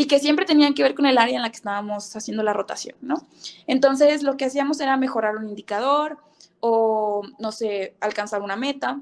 [0.00, 2.52] y que siempre tenían que ver con el área en la que estábamos haciendo la
[2.52, 3.26] rotación, ¿no?
[3.66, 6.18] Entonces, lo que hacíamos era mejorar un indicador
[6.60, 9.00] o, no sé, alcanzar una meta.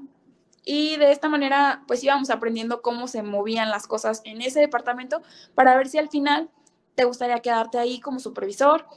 [0.65, 5.21] Y de esta manera, pues íbamos aprendiendo cómo se movían las cosas en ese departamento
[5.53, 6.49] para ver si al final
[6.95, 8.87] te gustaría quedarte ahí como supervisor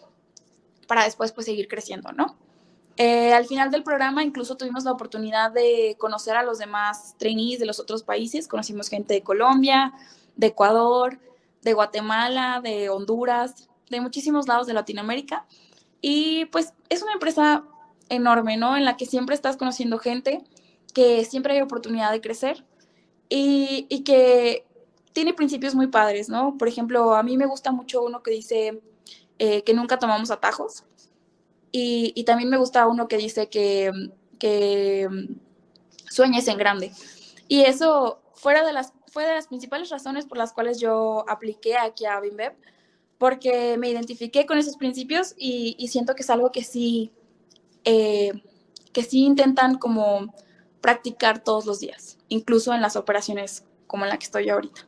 [0.89, 2.39] para después, pues, seguir creciendo, ¿no?
[2.97, 7.59] Eh, al final del programa incluso tuvimos la oportunidad de conocer a los demás trainees
[7.59, 8.49] de los otros países.
[8.49, 9.93] Conocimos gente de Colombia,
[10.37, 11.19] de Ecuador,
[11.63, 15.47] de Guatemala, de Honduras, de muchísimos lados de Latinoamérica.
[16.01, 17.65] Y pues es una empresa
[18.09, 18.77] enorme, ¿no?
[18.77, 20.43] En la que siempre estás conociendo gente,
[20.95, 22.65] que siempre hay oportunidad de crecer
[23.29, 24.67] y, que
[25.13, 26.57] tiene principios muy padres, ¿no?
[26.59, 28.81] Por ejemplo, a mí me gusta mucho uno que dice
[29.39, 30.85] eh, que nunca tomamos atajos
[31.73, 33.93] y, también me gusta uno que dice que,
[34.39, 35.09] que
[36.11, 36.93] sueñes en grande.
[37.49, 41.77] Y eso, fuera de las fue de las principales razones por las cuales yo apliqué
[41.77, 42.53] aquí a BIMBEB,
[43.19, 47.13] porque me identifiqué con esos principios y, siento que es algo que sí,
[47.85, 48.33] eh,
[48.93, 50.33] que sí intentan como
[50.81, 54.87] practicar todos los días, incluso en las operaciones como en la que estoy yo ahorita.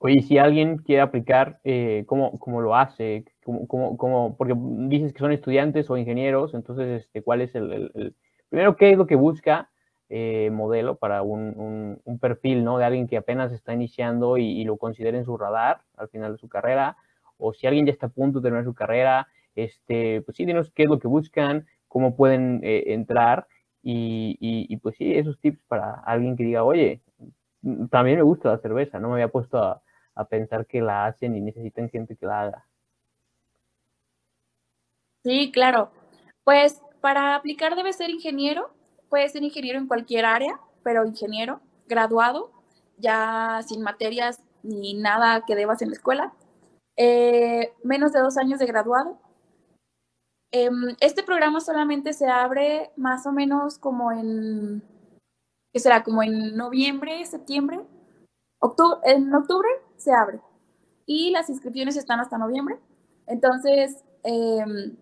[0.00, 3.24] Oye, si alguien quiere aplicar, eh, ¿cómo, ¿cómo, lo hace?
[3.44, 8.14] ¿Cómo, cómo, porque dices que son estudiantes o ingenieros, entonces, este, ¿cuál es el,
[8.48, 9.70] Primero, ¿qué es lo que busca?
[10.10, 12.78] Eh, modelo para un, un, perfil, ¿no?
[12.78, 16.38] De alguien que apenas está iniciando y, lo considere en su radar al final de
[16.38, 16.96] su carrera,
[17.36, 20.70] o si alguien ya está a punto de terminar su carrera, este, pues sí, dinos
[20.74, 23.48] qué es lo que buscan, cómo pueden eh, entrar
[23.82, 27.02] y, y, pues sí, esos tips para alguien que diga, oye,
[27.90, 29.82] también me gusta la cerveza, no me había puesto a,
[30.14, 32.66] a pensar que la hacen y necesitan gente que la haga.
[35.22, 35.90] Sí, claro.
[36.44, 38.77] Pues para aplicar debe ser ingeniero
[39.08, 42.50] puede ser ingeniero en cualquier área, pero ingeniero, graduado,
[42.98, 46.32] ya sin materias ni nada que debas en la escuela.
[46.96, 49.18] Eh, menos de dos años de graduado.
[50.50, 54.82] Em, este programa solamente se abre más o menos como en,
[55.72, 56.02] ¿qué será?
[56.02, 57.80] Como en noviembre, septiembre.
[58.60, 60.40] Octubre, en octubre se abre.
[61.06, 62.78] Y las inscripciones están hasta noviembre.
[63.26, 64.96] Entonces, em,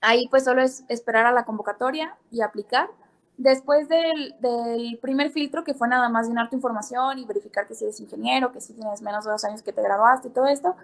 [0.00, 2.90] ahí pues solo es esperar a la convocatoria y aplicar.
[3.38, 7.84] Después del, primer filtro, que fue nada más llenar tu información y verificar que si
[7.84, 10.76] eres ingeniero, que si tienes menos de dos años que te graduaste y todo esto,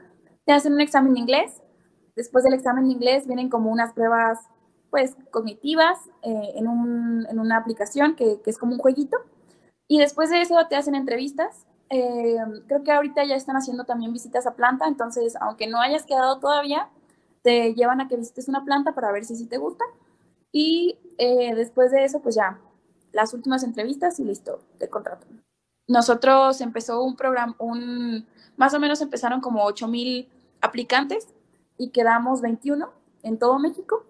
[0.44, 1.62] te hacen un examen de inglés.
[2.16, 4.40] Después del examen de inglés vienen como unas pruebas,
[4.90, 9.18] pues, cognitivas eh, en, una aplicación que, es como un jueguito.
[9.86, 11.66] Y después de eso te hacen entrevistas.
[11.90, 16.04] Eh, creo que ahorita ya están haciendo también visitas a planta, entonces, aunque no hayas
[16.04, 16.88] quedado todavía,
[17.42, 19.84] te llevan a que visites una planta para ver si sí te gusta.
[20.52, 22.60] Y eh, después de eso, pues ya,
[23.12, 25.26] las últimas entrevistas y listo, te contrato.
[25.86, 30.28] Nosotros empezó un programa, un, más o menos empezaron como 8 mil
[30.60, 31.28] aplicantes
[31.78, 32.90] y quedamos 21
[33.22, 34.04] en todo México.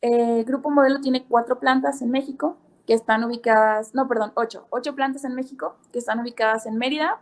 [0.00, 4.96] Eh, Grupo Modelo tiene cuatro plantas en México que están ubicadas, no, perdón, ocho, ocho
[4.96, 7.20] plantas en México que están ubicadas en Mérida,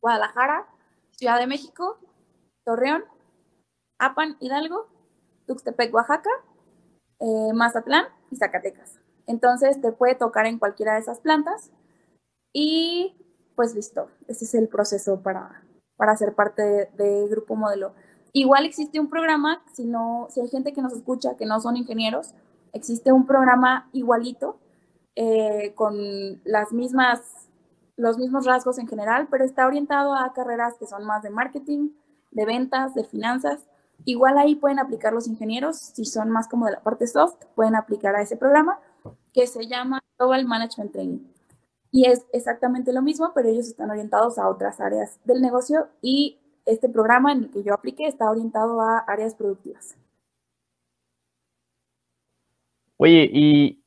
[0.00, 0.66] Guadalajara,
[1.10, 1.98] Ciudad de México,
[2.64, 3.04] Torreón,
[3.98, 4.86] Apan, Hidalgo,
[5.46, 6.30] Tuxtepec, Oaxaca
[7.20, 8.98] eh, Mazatlán y Zacatecas.
[9.26, 11.70] Entonces te puede tocar en cualquiera de esas plantas
[12.52, 13.16] y
[13.54, 15.62] pues listo, ese es el proceso para,
[15.96, 17.94] para ser parte de, Grupo Modelo.
[18.32, 21.76] Igual existe un programa, si, no, si hay gente que nos escucha que no son
[21.76, 22.34] ingenieros,
[22.72, 24.58] existe un programa igualito
[25.14, 25.96] eh, con
[26.44, 27.48] las mismas,
[27.96, 31.90] los mismos rasgos en general, pero está orientado a carreras que son más de marketing,
[32.30, 33.64] de ventas, de finanzas
[34.04, 37.74] Igual ahí pueden aplicar los ingenieros, si son más como de la parte soft, pueden
[37.74, 38.78] aplicar a ese programa
[39.32, 41.18] que se llama Global Management Training.
[41.90, 46.38] Y es exactamente lo mismo, pero ellos están orientados a otras áreas del negocio y
[46.66, 49.96] este programa en el que yo apliqué está orientado a áreas productivas.
[52.98, 53.82] Oye, y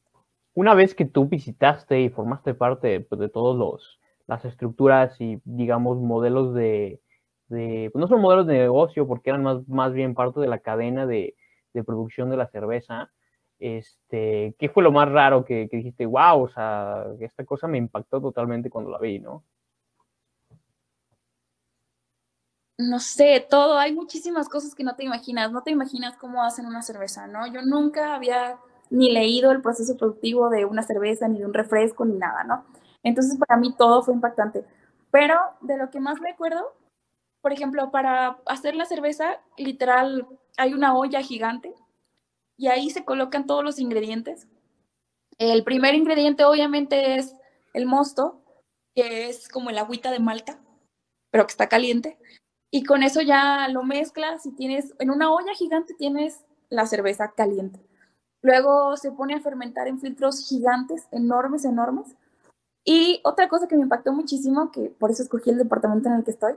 [0.54, 3.82] una vez que tú visitaste y formaste parte pues, de todas
[4.28, 7.02] las estructuras y, digamos, modelos de,
[7.49, 11.05] pues, no son modelos de negocio porque eran más, más bien parte de la cadena
[11.05, 11.35] de,
[11.85, 13.12] producción de la cerveza.
[13.59, 17.77] este, ¿qué fue lo más raro que, que dijiste, wow, o sea, esta cosa me
[17.77, 19.43] impactó totalmente cuando la vi, ¿no?
[22.79, 26.65] no sé, todo, hay muchísimas cosas que no te imaginas, no te imaginas cómo hacen
[26.65, 27.45] una cerveza, ¿no?
[27.45, 28.57] Yo nunca había
[28.89, 32.63] ni leído el proceso productivo de una cerveza, ni de un refresco, ni nada, ¿no?
[33.03, 34.63] Entonces para mí todo fue impactante.
[35.12, 36.73] Pero de lo que más me acuerdo,
[37.41, 41.73] por ejemplo, para hacer la cerveza, literal, hay una olla gigante
[42.58, 44.47] y ahí se colocan todos los ingredientes.
[45.38, 47.36] El primer ingrediente obviamente es
[47.73, 48.43] el mosto,
[48.93, 50.60] que es como el agüita de Malta,
[51.32, 52.17] pero que está caliente
[52.71, 57.32] y con eso ya lo mezclas y tienes, en una olla gigante tienes la cerveza
[57.32, 57.80] caliente.
[58.41, 62.15] Luego se pone a fermentar en filtros gigantes, enormes, enormes.
[62.86, 66.23] Y otra cosa que me impactó muchísimo, que por eso escogí el departamento en el
[66.23, 66.54] que estoy,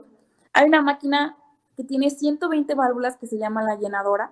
[0.53, 1.37] hay una máquina
[1.75, 4.31] que tiene 120 válvulas que se llama la llenadora.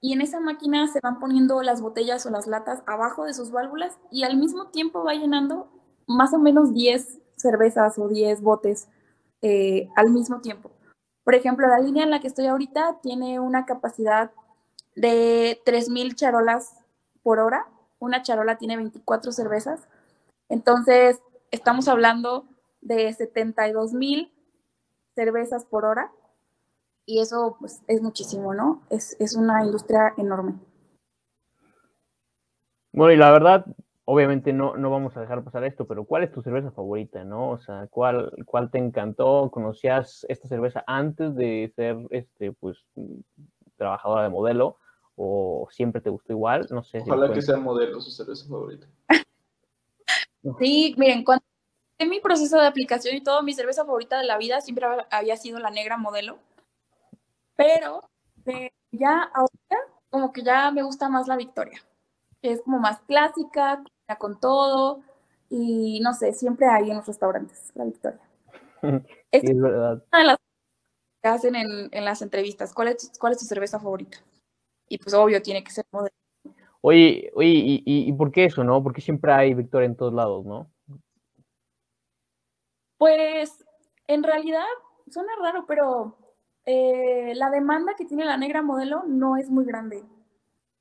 [0.00, 3.50] Y en esa máquina se van poniendo las botellas o las latas abajo de sus
[3.50, 5.68] válvulas y al mismo tiempo va llenando
[6.06, 8.88] más o menos 10 cervezas o 10 botes
[9.42, 10.70] eh, al mismo tiempo.
[11.24, 14.32] Por ejemplo, la línea en la que estoy ahorita tiene una capacidad
[14.96, 16.74] de 3.000 charolas
[17.22, 17.68] por hora.
[18.00, 19.88] Una charola tiene 24 cervezas.
[20.48, 21.20] Entonces,
[21.52, 22.44] estamos hablando
[22.80, 24.31] de 72.000
[25.14, 26.10] cervezas por hora.
[27.04, 28.82] Y eso pues, es muchísimo, ¿no?
[28.90, 30.54] Es, es una industria enorme.
[32.92, 33.66] Bueno, y la verdad,
[34.04, 37.50] obviamente no, no vamos a dejar pasar esto, pero ¿cuál es tu cerveza favorita, no?
[37.50, 39.50] O sea, ¿cuál, cuál te encantó?
[39.50, 42.78] ¿Conocías esta cerveza antes de ser, este, pues,
[43.76, 44.76] trabajadora de modelo?
[45.16, 46.66] ¿O siempre te gustó igual?
[46.70, 47.00] No sé.
[47.00, 48.86] Ojalá que sea modelo su cerveza favorita.
[50.58, 51.44] sí, miren, cuando
[52.06, 55.58] mi proceso de aplicación y todo, mi cerveza favorita de la vida siempre había sido
[55.58, 56.38] la negra modelo.
[57.56, 58.00] Pero
[58.46, 59.76] eh, ya ahorita,
[60.10, 61.82] como que ya me gusta más la Victoria
[62.42, 63.82] es como más clásica,
[64.18, 65.00] con todo,
[65.48, 68.20] y no sé, siempre hay en los restaurantes, la Victoria.
[69.30, 70.04] es, verdad.
[70.12, 70.36] Una de las
[71.22, 74.18] que hacen en, las entrevistas, ¿cuál es, ¿cuál es tu cerveza favorita?
[74.88, 76.16] Y pues obvio, tiene que ser moderna.
[76.82, 78.82] Oye, oye ¿y, y, por qué eso, no?
[78.82, 80.68] ¿Por qué siempre hay Victoria en todos lados, no?
[83.02, 83.64] Pues
[84.06, 84.62] en realidad
[85.10, 86.16] suena raro, pero
[86.64, 90.04] eh, la demanda que tiene la negra modelo no es muy grande.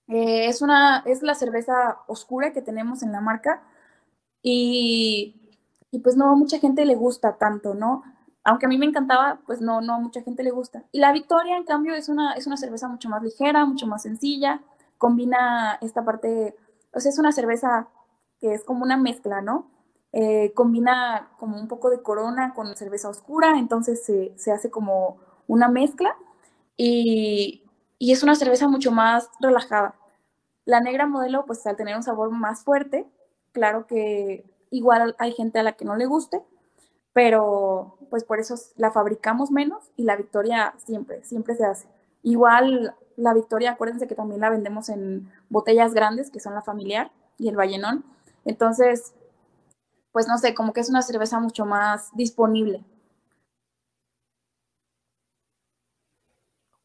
[0.07, 3.63] Eh, es, una, es la cerveza oscura que tenemos en la marca
[4.43, 5.49] y,
[5.89, 8.03] y, pues no, a mucha gente le gusta tanto, ¿no?
[8.43, 10.83] Aunque a mí me encantaba, pues no, no a mucha gente le gusta.
[10.91, 14.03] Y la Victoria, en cambio, es una, es una cerveza mucho más ligera, mucho más
[14.03, 14.61] sencilla,
[14.99, 16.55] combina esta parte,
[16.93, 17.87] o sea, es una cerveza
[18.39, 19.70] que es como una mezcla, ¿no?
[20.13, 25.17] Eh, combina como un poco de corona con cerveza oscura, entonces se, se hace como
[25.47, 26.17] una mezcla
[26.75, 27.63] y,
[27.97, 29.95] y es una cerveza mucho más relajada.
[30.65, 33.07] La negra modelo, pues al tener un sabor más fuerte,
[33.53, 36.41] claro que igual hay gente a la que no le guste,
[37.13, 41.87] pero pues por eso la fabricamos menos y la Victoria siempre, siempre se hace.
[42.23, 47.11] Igual la Victoria, acuérdense que también la vendemos en botellas grandes, que son la familiar
[47.37, 48.05] y el Vallenón.
[48.45, 49.13] Entonces,
[50.11, 52.83] pues no sé, como que es una cerveza mucho más disponible.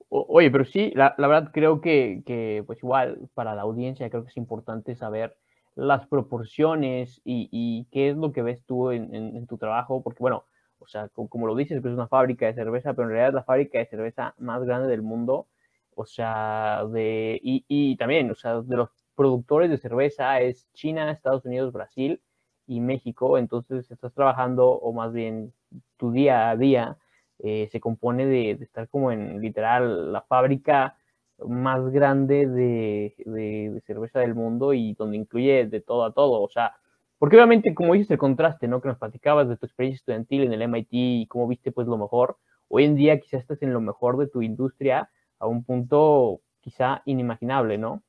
[0.09, 4.37] oye, pero sí, la, verdad creo que, pues igual para la audiencia creo que es
[4.37, 5.37] importante saber
[5.75, 10.45] las proporciones y, qué es lo que ves tú en, tu trabajo, porque bueno,
[10.79, 13.35] o sea, como, lo dices, pues es una fábrica de cerveza, pero en realidad es
[13.35, 15.49] la fábrica de cerveza más grande del mundo,
[15.95, 21.11] o sea, de, y, y también, o sea, de los productores de cerveza es China,
[21.11, 22.21] Estados Unidos, Brasil
[22.67, 25.53] y México, entonces estás trabajando, o más bien
[25.97, 26.97] tu día a día,
[27.39, 30.97] eh, se compone de, estar como en literal la fábrica
[31.39, 36.43] más grande de, cerveza del mundo y donde incluye de todo a todo.
[36.43, 36.77] O sea,
[37.19, 38.81] porque obviamente, como dices, el contraste, ¿no?
[38.81, 41.99] Que nos platicabas de tu experiencia estudiantil en el MIT y cómo viste pues lo
[41.99, 42.39] mejor.
[42.69, 47.03] Hoy en día quizás estás en lo mejor de tu industria a un punto quizá
[47.05, 48.03] inimaginable, ¿no?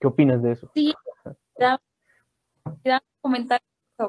[0.00, 0.70] ¿Qué opinas de eso?
[0.74, 0.92] Sí,
[3.20, 3.62] comentar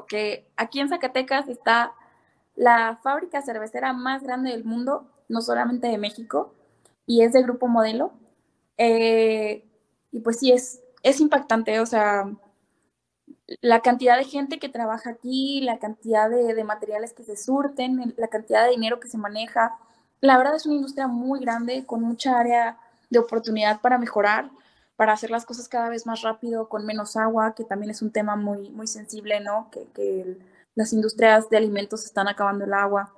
[0.08, 1.94] que aquí en Zacatecas está
[2.54, 6.54] la fábrica cervecera más grande del mundo, no solamente de México,
[7.06, 8.12] y es de Grupo Modelo.
[8.78, 9.64] Eh,
[10.10, 12.28] y pues sí, es, es impactante, o sea,
[13.60, 18.28] la cantidad de gente que trabaja aquí, la cantidad de, materiales que se surten, la
[18.28, 19.78] cantidad de dinero que se maneja.
[20.20, 22.78] La verdad es una industria muy grande, con mucha área
[23.10, 24.50] de oportunidad para mejorar,
[24.96, 28.10] para hacer las cosas cada vez más rápido, con menos agua, que también es un
[28.10, 29.68] tema muy, muy sensible, ¿no?
[29.70, 30.38] Que, que
[30.74, 33.12] las industrias de alimentos están acabando el agua.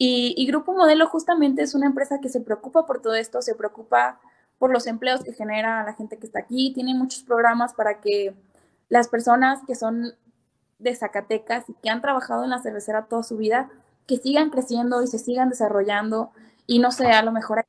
[0.00, 4.20] Y, Grupo Modelo justamente es una empresa que se preocupa por todo esto, se preocupa
[4.58, 6.72] por los empleos que genera la gente que está aquí.
[6.72, 8.34] Tiene muchos programas para que
[8.88, 10.14] las personas que son
[10.78, 13.70] de Zacatecas y que han trabajado en la cervecera toda su vida,
[14.06, 16.30] que sigan creciendo y se sigan desarrollando
[16.66, 17.64] y no sé, a lo mejor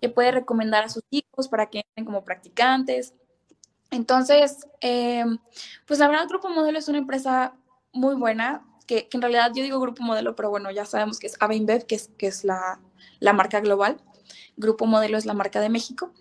[0.00, 3.14] que puede recomendar a sus hijos para que entren como practicantes.
[3.90, 5.24] Entonces, eh,
[5.86, 7.54] pues la verdad, Grupo Modelo es una empresa
[7.92, 11.36] muy buena, que, en realidad yo digo Grupo Modelo, pero bueno, ya sabemos que es
[11.40, 12.80] Avinbev, que es, que es la,
[13.20, 14.00] la marca global.
[14.56, 16.12] Grupo Modelo es la marca de México.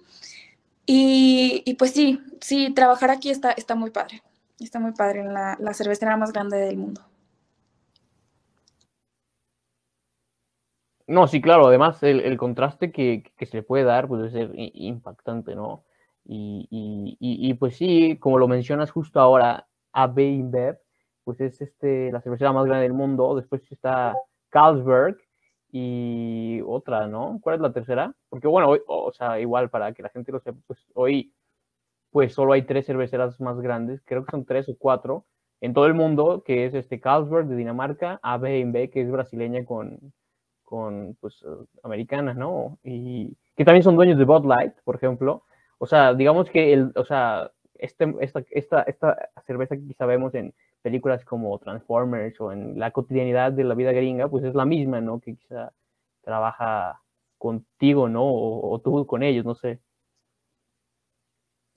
[0.85, 4.21] Y, y, pues sí, sí, trabajar aquí está, está muy padre.
[4.59, 7.01] Está muy padre en la, la cervecera más grande del mundo.
[11.07, 14.51] No, sí, claro, además el, el contraste que, que, se le puede dar puede ser
[14.55, 15.83] impactante, ¿no?
[16.27, 16.67] Y,
[17.19, 20.79] y, pues sí, como lo mencionas justo ahora, AB InBev,
[21.23, 24.15] pues es este, la cervecera más grande del mundo, después está
[24.49, 25.17] Carlsberg
[25.71, 27.39] y otra, ¿no?
[27.41, 28.15] ¿Cuál es la tercera?
[28.29, 31.33] Porque bueno, hoy, o sea, igual para que la gente lo sepa, pues hoy
[32.11, 35.25] pues solo hay tres cerveceras más grandes, creo que son tres o cuatro
[35.61, 39.65] en todo el mundo, que es este Carlsberg de Dinamarca, AB InBev, que es brasileña
[39.65, 40.13] con,
[40.75, 41.41] con pues
[41.83, 42.77] americana, ¿no?
[42.83, 45.43] Y que también son dueños de Bud Light, por ejemplo.
[45.77, 50.35] O sea, digamos que el, o sea, este, esta, esta, esta cerveza que quizá vemos
[50.35, 54.65] en películas como Transformers o en la cotidianidad de la vida gringa, pues es la
[54.65, 55.21] misma, ¿no?
[55.21, 55.71] Que quizá
[56.21, 57.01] trabaja
[57.37, 58.25] contigo, ¿no?
[58.25, 59.79] O, tú con ellos, no sé.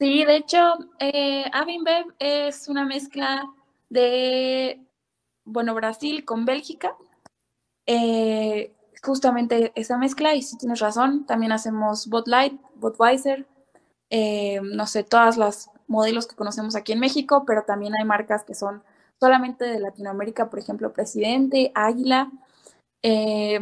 [0.01, 0.59] Sí, de hecho,
[0.99, 3.45] eh, Avinbev es una mezcla
[3.91, 4.81] de,
[5.45, 6.97] bueno, Brasil con Bélgica.
[7.87, 13.47] Eh, justamente esa mezcla, y si tienes razón, también hacemos Botlight, Budweiser,
[14.11, 18.45] eh, no sé, todas las modelos que conocemos aquí en México, pero también hay marcas
[18.45, 18.83] que son
[19.21, 22.31] solamente de Latinoamérica, por ejemplo, Presidente, Águila,
[23.03, 23.61] eh,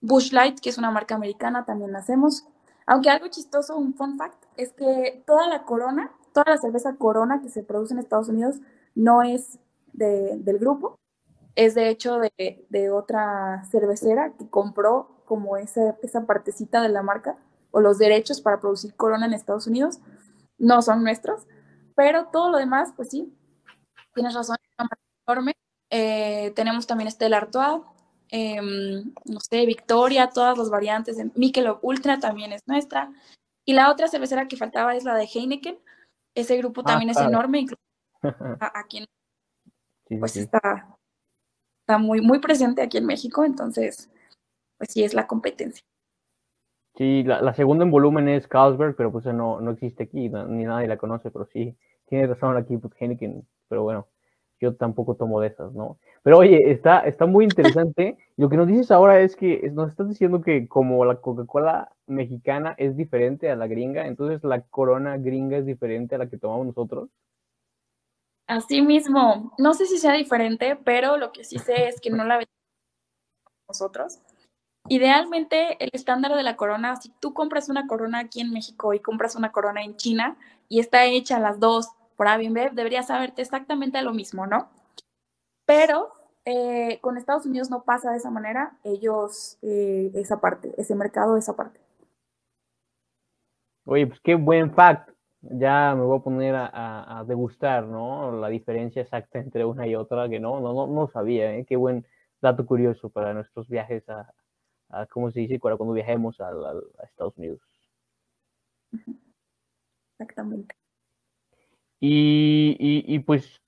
[0.00, 2.44] Bush Light, que es una marca americana, también hacemos.
[2.86, 7.40] Aunque algo chistoso, un fun fact, es que toda la corona, toda la cerveza corona
[7.40, 8.56] que se produce en Estados Unidos
[8.94, 9.58] no es
[9.92, 10.98] del grupo,
[11.56, 17.02] es de hecho de, de, otra cervecera que compró como esa, esa partecita de la
[17.02, 17.36] marca
[17.70, 19.98] o los derechos para producir corona en Estados Unidos,
[20.58, 21.46] no son nuestros,
[21.94, 23.32] pero todo lo demás, pues sí,
[24.14, 24.56] tienes razón,
[25.26, 25.54] enorme.
[25.90, 27.82] Eh, tenemos también Stella Artois,
[28.30, 33.12] em, no sé, Victoria, todas las variantes de Michelob Ultra también es nuestra.
[33.64, 35.78] Y la otra cervecera que faltaba es la de Heineken.
[36.34, 37.82] Ese grupo ah, también es enorme, incluso
[38.74, 40.96] aquí en, pues está,
[41.84, 44.10] está muy, muy presente aquí en México, entonces,
[44.78, 45.84] pues sí es la competencia.
[46.96, 50.64] Sí, la, la segunda en volumen es Carlsberg, pero pues no, no existe aquí, ni
[50.64, 51.76] nadie la conoce, pero sí,
[52.06, 54.08] tiene razón aquí, pues Heineken, pero bueno,
[54.60, 55.98] yo tampoco tomo de esas, ¿no?
[56.22, 58.16] Pero oye, está, está muy interesante.
[58.36, 62.74] Lo que nos dices ahora es que nos estás diciendo que como la Coca-Cola mexicana
[62.78, 66.66] es diferente a la gringa, entonces la corona gringa es diferente a la que tomamos
[66.66, 67.10] nosotros.
[68.46, 72.24] Así mismo, no sé si sea diferente, pero lo que sí sé es que no
[72.24, 72.54] la vendemos
[73.68, 74.18] nosotros.
[74.86, 79.00] Idealmente, el estándar de la corona, si tú compras una corona aquí en México y
[79.00, 80.36] compras una corona en China
[80.68, 84.68] y está hecha las dos por Avinbev, deberías saberte exactamente lo mismo, ¿no?
[85.64, 86.12] Pero
[86.44, 91.38] eh, con Estados Unidos no pasa de esa manera, ellos, eh, esa parte, ese mercado,
[91.38, 91.80] esa parte.
[93.86, 95.13] Oye, pues qué buen fact.
[95.50, 98.32] Ya me voy a poner a, degustar, ¿no?
[98.40, 101.64] La diferencia exacta entre una y otra, que no, no, no, no sabía, ¿eh?
[101.66, 102.06] Qué buen
[102.40, 104.32] dato curioso para nuestros viajes a,
[104.90, 105.58] a ¿cómo se dice?
[105.58, 107.60] Cuando viajemos a, a Estados Unidos.
[110.18, 110.74] Exactamente.
[112.00, 113.60] Y, pues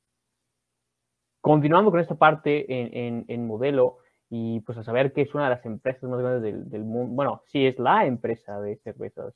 [1.40, 3.98] continuando con esta parte en, modelo
[4.28, 7.42] y pues a saber que es una de las empresas más grandes del, mundo, bueno,
[7.46, 9.32] sí es la empresa de cervezas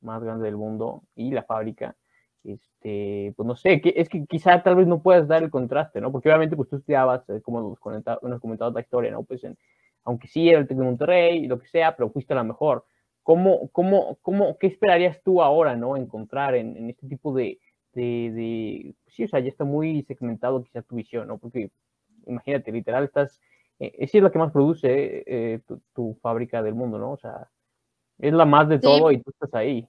[0.00, 1.96] más grande del mundo y la fábrica,
[2.44, 6.00] este, pues no sé, que, es que quizá tal vez no puedas dar el contraste,
[6.00, 6.12] ¿no?
[6.12, 9.24] Porque obviamente pues tú estudiabas, eh, como nos, nos comentado la historia, ¿no?
[9.24, 9.42] Pues
[10.04, 12.84] aunque sí era el TEC de Monterrey lo que sea, pero fuiste a la mejor.
[13.22, 15.96] ¿Cómo, cómo, cómo, qué esperarías tú ahora, ¿no?
[15.96, 17.58] Encontrar en este tipo de,
[17.96, 21.38] de, sí, o sea, ya está muy segmentado quizá tu visión, ¿no?
[21.38, 21.70] Porque
[22.26, 23.40] imagínate, literal, estás,
[23.78, 25.60] eh, es la que más produce eh,
[25.94, 27.12] tu, fábrica del mundo, ¿no?
[27.12, 27.48] O sea,
[28.18, 29.88] es la más de todo y tú estás ahí.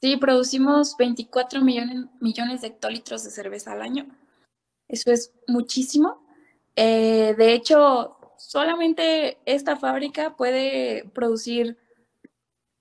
[0.00, 4.06] Sí, producimos 24 millones, millones de hectolitros de cerveza al año.
[4.88, 6.22] Eso es muchísimo.
[6.76, 11.78] Eh, de hecho, solamente esta fábrica puede producir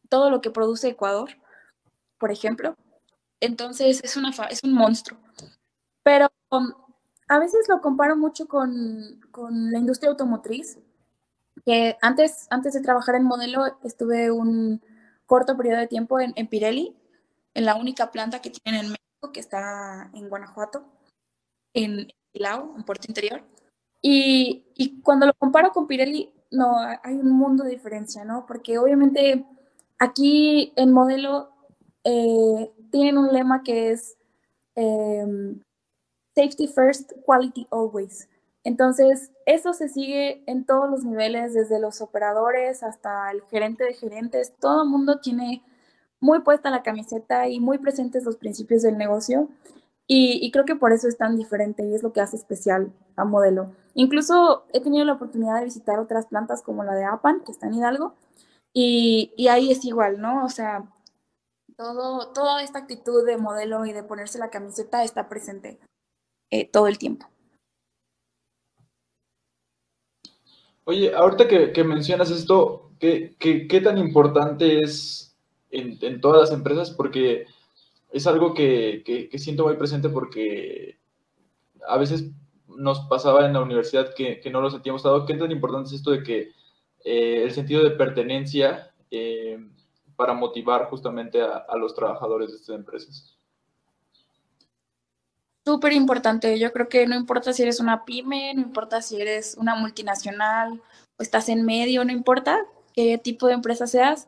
[0.09, 1.29] todo lo que produce Ecuador,
[2.17, 2.75] por ejemplo.
[3.39, 5.19] Entonces es, una es un monstruo.
[6.03, 6.71] Pero um,
[7.27, 10.77] a veces lo comparo mucho con, con, la industria automotriz,
[12.01, 14.81] antes, antes de trabajar en modelo estuve un,
[15.25, 16.95] corto periodo de tiempo en, en Pirelli,
[17.53, 20.83] en la única planta que tienen en México, que está en Guanajuato,
[21.73, 23.43] en Pilao, en Puerto Interior.
[24.01, 28.45] Y, y, cuando lo comparo con Pirelli, no, hay un mundo de diferencia, ¿no?
[28.45, 29.45] Porque obviamente
[29.97, 31.49] aquí en modelo
[32.03, 34.17] eh, tienen un lema que es
[34.75, 35.55] eh,
[36.35, 38.29] Safety First, Quality Always.
[38.63, 43.93] Entonces, eso se sigue en todos los niveles, desde los operadores hasta el gerente de
[43.93, 44.53] gerentes.
[44.59, 45.63] Todo el mundo tiene
[46.19, 49.49] muy puesta la camiseta y muy presentes los principios del negocio.
[50.07, 53.25] Y, creo que por eso es tan diferente y es lo que hace especial a
[53.25, 53.71] Modelo.
[53.93, 57.67] Incluso he tenido la oportunidad de visitar otras plantas como la de APAN, que está
[57.67, 58.13] en Hidalgo,
[58.73, 60.45] y, ahí es igual, ¿no?
[60.45, 60.85] O sea,
[61.77, 65.79] todo, toda esta actitud de modelo y de ponerse la camiseta está presente
[66.51, 67.27] eh, todo el tiempo.
[70.85, 75.37] Oye, ahorita que, mencionas esto, ¿qué, ¿qué, tan importante es
[75.71, 76.91] en, todas las empresas?
[76.91, 77.45] Porque
[78.11, 80.99] es algo que, siento muy presente porque
[81.87, 82.31] a veces
[82.67, 85.25] nos pasaba en la universidad que, no lo sentíamos dado.
[85.25, 86.51] ¿Qué tan importante es esto de que
[87.05, 89.57] eh, el sentido de pertenencia eh,
[90.17, 93.37] para motivar justamente a, los trabajadores de estas empresas?
[95.65, 96.59] Súper importante.
[96.59, 100.81] Yo creo que no importa si eres una pyme, no importa si eres una multinacional
[101.17, 104.27] o estás en medio, no importa qué tipo de empresa seas,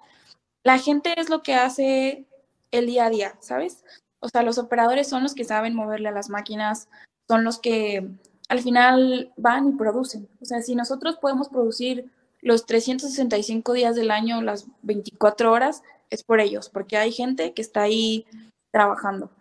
[0.63, 2.25] la gente es lo que hace
[2.71, 3.83] el día a día, ¿sabes?
[4.19, 6.87] O sea, los operadores son los que saben moverle a las máquinas,
[7.27, 8.07] son los que
[8.49, 10.27] al final van y producen.
[10.41, 12.09] O sea, si nosotros podemos producir
[12.41, 17.61] los 365 días del año, las 24 horas, es por ellos, porque hay gente que
[17.61, 18.25] está ahí
[18.71, 19.31] trabajando.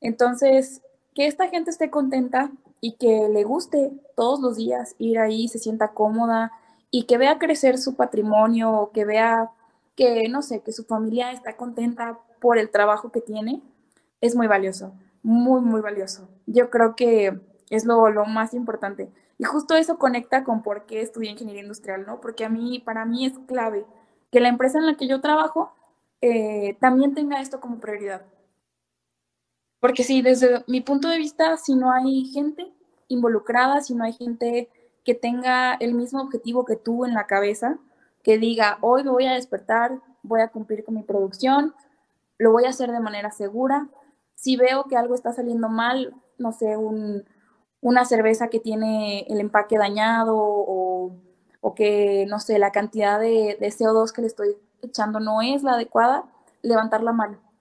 [0.00, 0.82] Entonces,
[1.14, 2.50] que esta gente esté contenta
[2.80, 6.52] y que le guste todos los días ir ahí, se sienta cómoda
[6.90, 9.50] y que vea crecer su patrimonio o que vea
[9.94, 13.62] que, no sé, que su familia está contenta por el trabajo que tiene,
[14.20, 14.92] es muy valioso,
[15.22, 16.28] muy, muy valioso.
[16.46, 17.40] Yo creo que
[17.70, 19.10] es lo, lo más importante.
[19.38, 22.20] Y justo eso conecta con por qué estudié ingeniería industrial, ¿no?
[22.20, 23.86] Porque a mí, para mí es clave
[24.30, 25.72] que la empresa en la que yo trabajo
[26.20, 28.22] eh, también tenga esto como prioridad.
[29.82, 32.72] Porque sí, desde mi punto de vista, si no hay gente
[33.08, 34.70] involucrada, si no hay gente
[35.04, 37.80] que tenga el mismo objetivo que tú en la cabeza,
[38.22, 41.74] que diga, hoy me voy a despertar, voy a cumplir con mi producción,
[42.38, 43.88] lo voy a hacer de manera segura.
[44.36, 46.76] Si veo que algo está saliendo mal, no sé,
[47.80, 53.68] una cerveza que tiene el empaque dañado o, que, no sé, la cantidad de, de
[53.68, 56.24] CO2 que le estoy echando no es la adecuada,
[56.62, 57.51] levantar la mano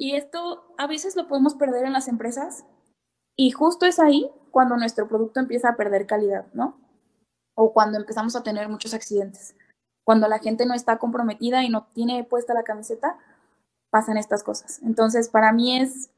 [0.00, 2.64] y esto a veces lo podemos perder en las empresas
[3.36, 6.80] y justo es ahí cuando nuestro producto empieza a perder calidad, ¿no?
[7.54, 9.54] O cuando empezamos a tener muchos accidentes.
[10.02, 13.18] Cuando la gente no está comprometida y no tiene puesta la camiseta,
[13.90, 14.80] pasan estas cosas.
[14.82, 16.10] Entonces, para mí es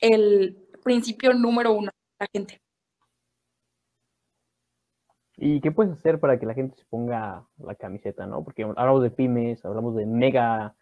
[0.00, 2.60] el principio número uno, la gente.
[5.36, 8.42] ¿Y qué puedes hacer para que la gente se ponga la camiseta, no?
[8.42, 10.74] Porque hablamos de pymes, hablamos de mega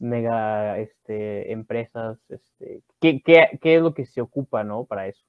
[0.00, 3.22] mega este, empresas, este, ¿qué,
[3.62, 4.84] es lo que se ocupa, ¿no?
[4.84, 5.22] Para eso.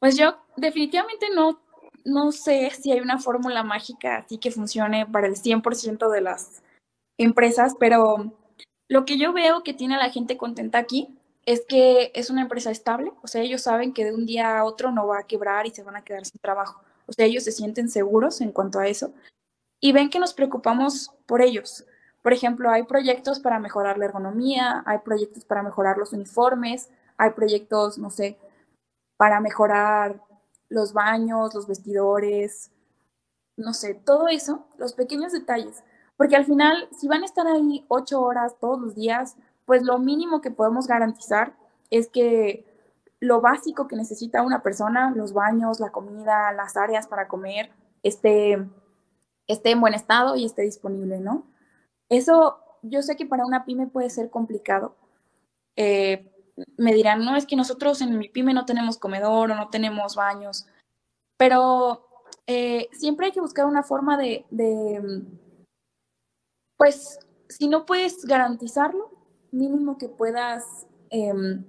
[0.00, 1.60] Pues yo definitivamente no,
[2.04, 6.62] no sé si hay una fórmula mágica así que funcione para el 100% de las
[7.18, 8.36] empresas, pero
[8.88, 12.42] lo que yo veo que tiene a la gente contenta aquí es que es una
[12.42, 15.26] empresa estable, o sea, ellos saben que de un día a otro no va a
[15.26, 18.50] quebrar y se van a quedar sin trabajo, o sea, ellos se sienten seguros en
[18.50, 19.12] cuanto a eso
[19.80, 21.84] y ven que nos preocupamos por ellos.
[22.22, 27.30] Por ejemplo, hay proyectos para mejorar la ergonomía, hay proyectos para mejorar los uniformes, hay
[27.30, 28.38] proyectos, no sé,
[29.16, 30.22] para mejorar
[30.68, 32.70] los baños, los vestidores,
[33.56, 35.82] no sé, todo eso, los pequeños detalles.
[36.16, 39.98] Porque al final, si van a estar ahí ocho horas todos los días, pues lo
[39.98, 41.54] mínimo que podemos garantizar
[41.90, 42.64] es que
[43.20, 47.70] lo básico que necesita una persona, los baños, la comida, las áreas para comer,
[48.02, 48.66] esté,
[49.46, 51.44] esté en buen estado y esté disponible, ¿no?
[52.12, 54.94] Eso yo sé que para una pyme puede ser complicado.
[55.76, 56.30] Eh,
[56.76, 60.14] me dirán, no, es que nosotros en mi pyme no tenemos comedor o no tenemos
[60.14, 60.66] baños,
[61.38, 64.44] pero eh, siempre hay que buscar una forma de,
[66.76, 69.10] pues, si no puedes garantizarlo,
[69.50, 71.64] mínimo que puedas, em,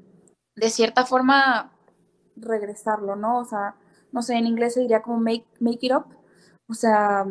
[0.57, 1.71] de cierta forma,
[2.35, 3.39] regresarlo, ¿no?
[3.39, 3.77] O sea,
[4.11, 6.05] no sé, en inglés se diría como make, make it up,
[6.67, 7.25] o sea,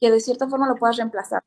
[0.00, 1.42] que de cierta forma lo puedas reemplazar.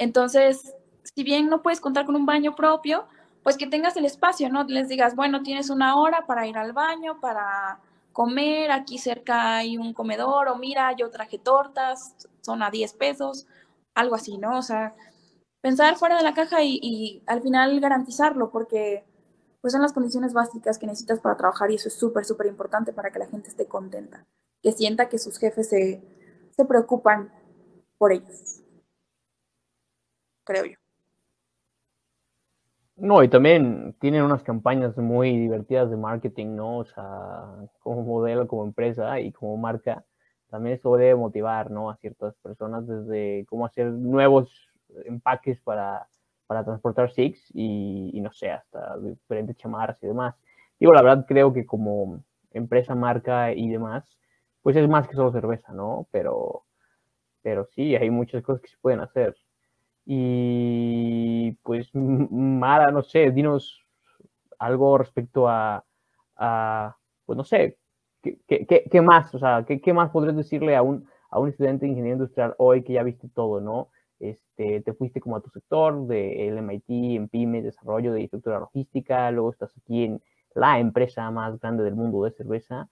[0.00, 0.74] Entonces,
[1.14, 3.04] si bien no puedes contar con un baño propio,
[3.42, 4.64] pues que tengas el espacio, ¿no?
[4.64, 7.78] Les digas, bueno, tienes una hora para ir al baño, para
[8.14, 13.46] comer, aquí cerca hay un comedor, o mira, yo traje tortas, son a 10 pesos,
[13.94, 14.58] algo así, ¿no?
[14.58, 14.94] O sea,
[15.60, 19.04] pensar fuera de la caja y, al final garantizarlo, porque
[19.60, 22.94] pues son las condiciones básicas que necesitas para trabajar y eso es súper, súper importante
[22.94, 24.26] para que la gente esté contenta,
[24.62, 26.02] que sienta que sus jefes se,
[26.56, 27.30] se preocupan
[27.98, 28.59] por ellos,
[30.50, 30.76] creo yo.
[32.96, 36.78] No, y también tienen unas campañas muy divertidas de marketing, ¿no?
[36.78, 37.46] O sea,
[37.78, 40.04] como modelo, como empresa y como marca,
[40.50, 41.88] también eso debe motivar, ¿no?
[41.88, 44.68] A ciertas personas desde cómo hacer nuevos
[45.06, 46.08] empaques para,
[46.46, 50.34] para transportar Six y, y, no sé, hasta diferentes chamarras y demás.
[50.78, 52.22] Digo, la verdad creo que como
[52.52, 54.04] empresa, marca y demás,
[54.62, 56.06] pues es más que solo cerveza, ¿no?
[56.10, 56.64] Pero,
[57.42, 59.36] pero sí, hay muchas cosas que se pueden hacer.
[60.04, 63.84] Y pues, Mara, no sé, dinos
[64.58, 65.84] algo respecto a,
[66.36, 66.96] a
[67.26, 67.78] pues no sé,
[68.22, 69.34] ¿qué, qué, qué más?
[69.34, 72.54] O sea, ¿qué, ¿qué, más podrías decirle a un, a un estudiante de ingeniería industrial
[72.58, 73.88] hoy que ya viste todo, ¿no?
[74.18, 79.30] Este, te fuiste como a tu sector del MIT, en PyME, desarrollo de estructura logística,
[79.30, 80.22] luego estás aquí en
[80.54, 82.88] la empresa más grande del mundo de cerveza.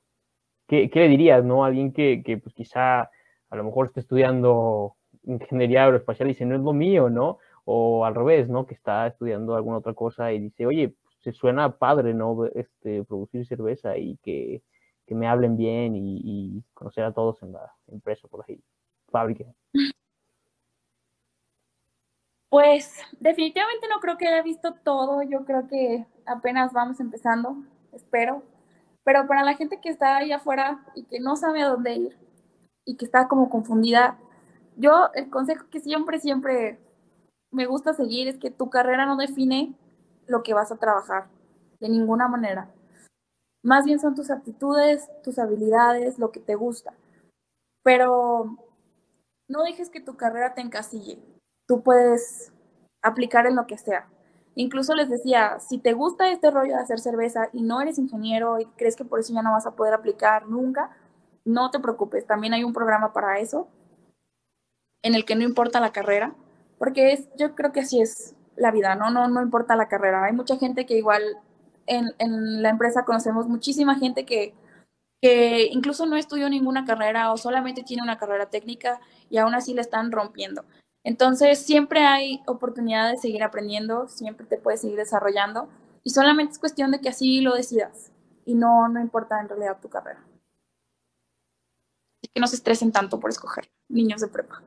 [0.66, 1.64] ¿Qué, qué le dirías, no?
[1.64, 3.10] A alguien que, que pues quizá
[3.50, 4.96] a lo mejor esté estudiando
[5.28, 7.38] ingeniería aeroespacial y dice, no es lo mío, ¿no?
[7.64, 8.66] O al revés, ¿no?
[8.66, 12.46] Que está estudiando alguna otra cosa y dice, oye, se suena padre, ¿no?
[12.46, 14.62] Este, producir cerveza y que,
[15.06, 18.60] que me hablen bien y, y, conocer a todos en la empresa, por ahí,
[19.10, 19.44] fábrica.
[22.48, 27.56] Pues definitivamente no creo que haya visto todo, yo creo que apenas vamos empezando,
[27.92, 28.42] espero.
[29.04, 32.16] Pero para la gente que está ahí afuera y que no sabe a dónde ir
[32.84, 34.18] y que está como confundida,
[34.78, 36.78] yo el consejo que siempre, siempre
[37.50, 39.74] me gusta seguir es que tu carrera no define
[40.26, 41.28] lo que vas a trabajar,
[41.80, 42.70] de ninguna manera.
[43.62, 46.94] Más bien son tus aptitudes, tus habilidades, lo que te gusta.
[47.82, 48.56] Pero
[49.48, 51.18] no dejes que tu carrera te encasille.
[51.66, 52.52] Tú puedes
[53.02, 54.08] aplicar en lo que sea.
[54.54, 58.60] Incluso les decía, si te gusta este rollo de hacer cerveza y no eres ingeniero
[58.60, 60.96] y crees que por eso ya no vas a poder aplicar nunca,
[61.44, 63.68] no te preocupes, también hay un programa para eso
[65.02, 66.34] en el que no importa la carrera,
[66.78, 69.10] porque es, yo creo que así es la vida, ¿no?
[69.10, 70.24] No, no importa la carrera.
[70.24, 71.22] Hay mucha gente que igual
[71.86, 74.54] en, la empresa conocemos muchísima gente que,
[75.20, 79.74] que incluso no estudió ninguna carrera o solamente tiene una carrera técnica y aún así
[79.74, 80.64] le están rompiendo.
[81.04, 85.68] Entonces, siempre hay oportunidad de seguir aprendiendo, siempre te puedes seguir desarrollando
[86.04, 88.12] y solamente es cuestión de que así lo decidas
[88.44, 90.24] y no, no importa en realidad tu carrera.
[92.20, 94.62] Así que no se estresen tanto por escoger niños de prepa.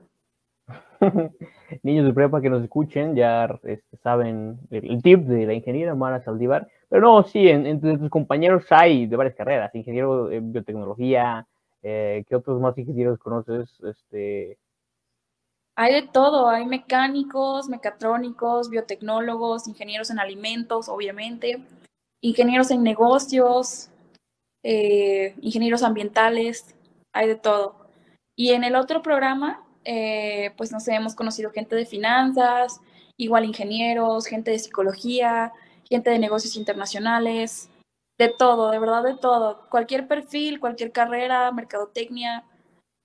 [1.84, 6.24] Niños de prepa que nos escuchen ya este, saben el, tip de la ingeniera Mara
[6.24, 6.68] Saldívar.
[6.90, 11.48] Pero no, sí, en, entre tus compañeros hay de varias carreras, ingeniero de biotecnología,
[11.84, 13.70] eh, ¿qué otros más ingenieros conoces?
[13.84, 14.58] Este...
[15.76, 21.64] Hay de todo, hay mecánicos, mecatrónicos, biotecnólogos, ingenieros en alimentos, obviamente,
[22.22, 23.90] ingenieros en negocios,
[24.64, 26.76] eh, ingenieros ambientales,
[27.14, 27.88] hay de todo.
[28.36, 32.82] Y en el otro programa eh, pues no sé, hemos conocido gente de finanzas,
[33.18, 35.52] igual ingenieros, gente de psicología,
[35.90, 37.70] gente de negocios internacionales,
[38.18, 39.68] de todo, de verdad de todo.
[39.70, 42.44] Cualquier perfil, cualquier carrera, mercadotecnia.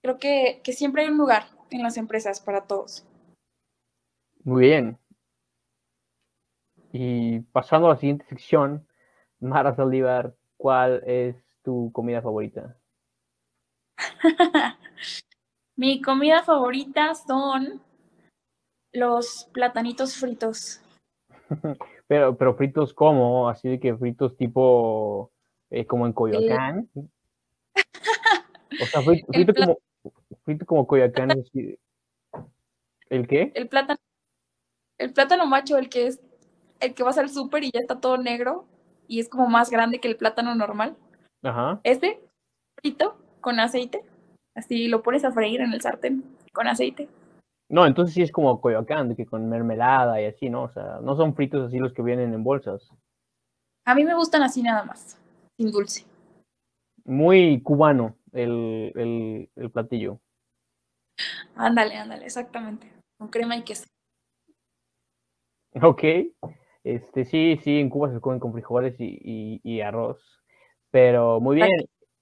[0.03, 3.07] Creo que, que siempre hay un lugar en las empresas para todos.
[4.45, 4.99] Muy bien.
[6.93, 8.87] Y pasando a la siguiente sección,
[9.41, 12.77] Mara Saldívar, ¿cuál es tu comida favorita?
[15.77, 17.83] Mi comida favorita son
[18.93, 20.81] los platanitos fritos.
[22.07, 25.31] pero, pero fritos como, así de que fritos tipo
[25.70, 26.89] eh, como en Coyoacán.
[28.83, 29.79] O sea, frito, frito como
[30.45, 31.31] frito como Coyoacán.
[33.09, 33.53] ¿El qué?
[33.55, 33.99] El plátano,
[34.99, 36.20] el plátano macho, el que es
[36.81, 38.66] el que vas al súper y ya está todo negro
[39.09, 40.97] y es como más grande que el plátano normal.
[41.43, 41.81] Ajá.
[41.85, 42.20] Este
[42.81, 44.05] frito con aceite.
[44.57, 47.09] Así lo pones a freír en el sartén con aceite.
[47.68, 50.64] No, entonces sí es como Coyoacán, que con mermelada y así, ¿no?
[50.64, 52.90] O sea, no son fritos así los que vienen en bolsas.
[53.84, 55.20] A mí me gustan así nada más,
[55.59, 56.07] sin dulce.
[57.04, 60.20] Muy cubano el, el, el platillo.
[61.54, 62.90] Ándale, ándale, exactamente.
[63.18, 63.84] Con crema y queso.
[65.82, 66.02] Ok.
[66.84, 70.18] Este, sí, sí, en Cuba se comen con frijoles y, y, y arroz.
[70.90, 71.68] Pero muy bien.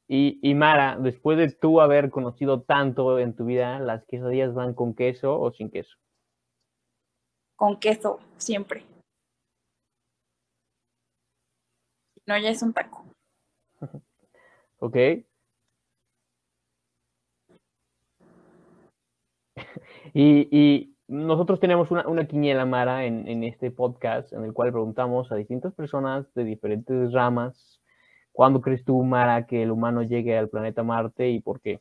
[0.07, 4.75] Y, y, Mara, después de tú haber conocido tanto en tu vida, ¿las quesadillas van
[4.75, 5.97] con queso o sin queso?
[7.57, 8.85] Con queso, siempre.
[12.27, 13.05] No, ya es un taco.
[14.79, 14.97] ok.
[20.15, 24.73] y, y, nosotros tenemos una, una quiniela, Mara, en, en, este podcast, en el cual
[24.73, 27.83] preguntamos a distintas personas de diferentes ramas,
[28.35, 31.81] ¿cuándo crees tú, Mara, que el humano llegue al planeta Marte y por qué?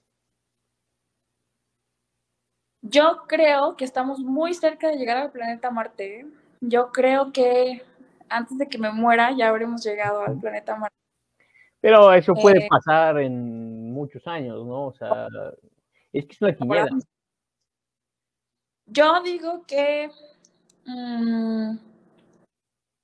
[2.81, 6.27] Yo creo que estamos muy cerca de llegar al planeta Marte.
[6.61, 7.81] Yo creo que
[8.29, 10.95] antes de que me muera ya habremos llegado al planeta Marte.
[11.81, 14.87] Pero eso puede eh, pasar en muchos años, ¿no?
[14.87, 15.27] O sea,
[16.13, 16.87] es que es una quiniela.
[18.85, 20.09] Yo digo que
[20.85, 21.77] mmm,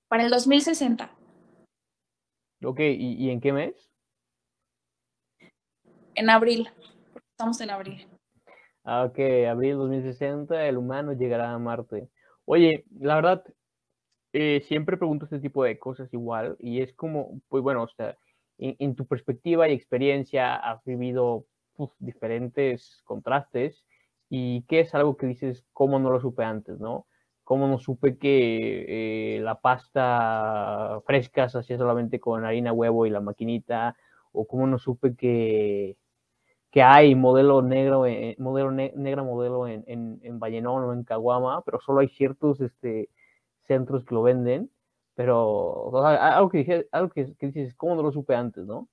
[0.08, 1.19] para el 2060.
[2.64, 3.90] Ok, ¿Y, ¿y en qué mes?
[6.16, 6.70] En abril,
[7.32, 8.06] estamos en abril.
[8.84, 12.10] Ah, ok, abril 2060, el humano llegará a Marte.
[12.44, 13.44] Oye, la verdad,
[14.34, 18.18] eh, siempre pregunto este tipo de cosas igual, y es como, pues bueno, o sea,
[18.58, 21.46] en, en tu perspectiva y experiencia has vivido
[21.78, 23.86] uf, diferentes contrastes,
[24.30, 27.08] y qué es algo que dices, ¿cómo no lo supe antes, no?
[27.50, 33.10] ¿Cómo no supe que eh, la pasta fresca se hacía solamente con harina, huevo y
[33.10, 33.96] la maquinita?
[34.32, 35.98] ¿O cómo no supe que
[36.70, 38.06] que hay modelo negro,
[38.38, 42.62] modelo ne negra modelo en, en, en, Vallenón o en Caguama, pero solo hay ciertos
[42.62, 43.10] este,
[43.66, 44.70] centros que lo venden.
[45.16, 48.88] Pero algo, que, dije, algo que, que, dices, ¿cómo no lo supe antes, no?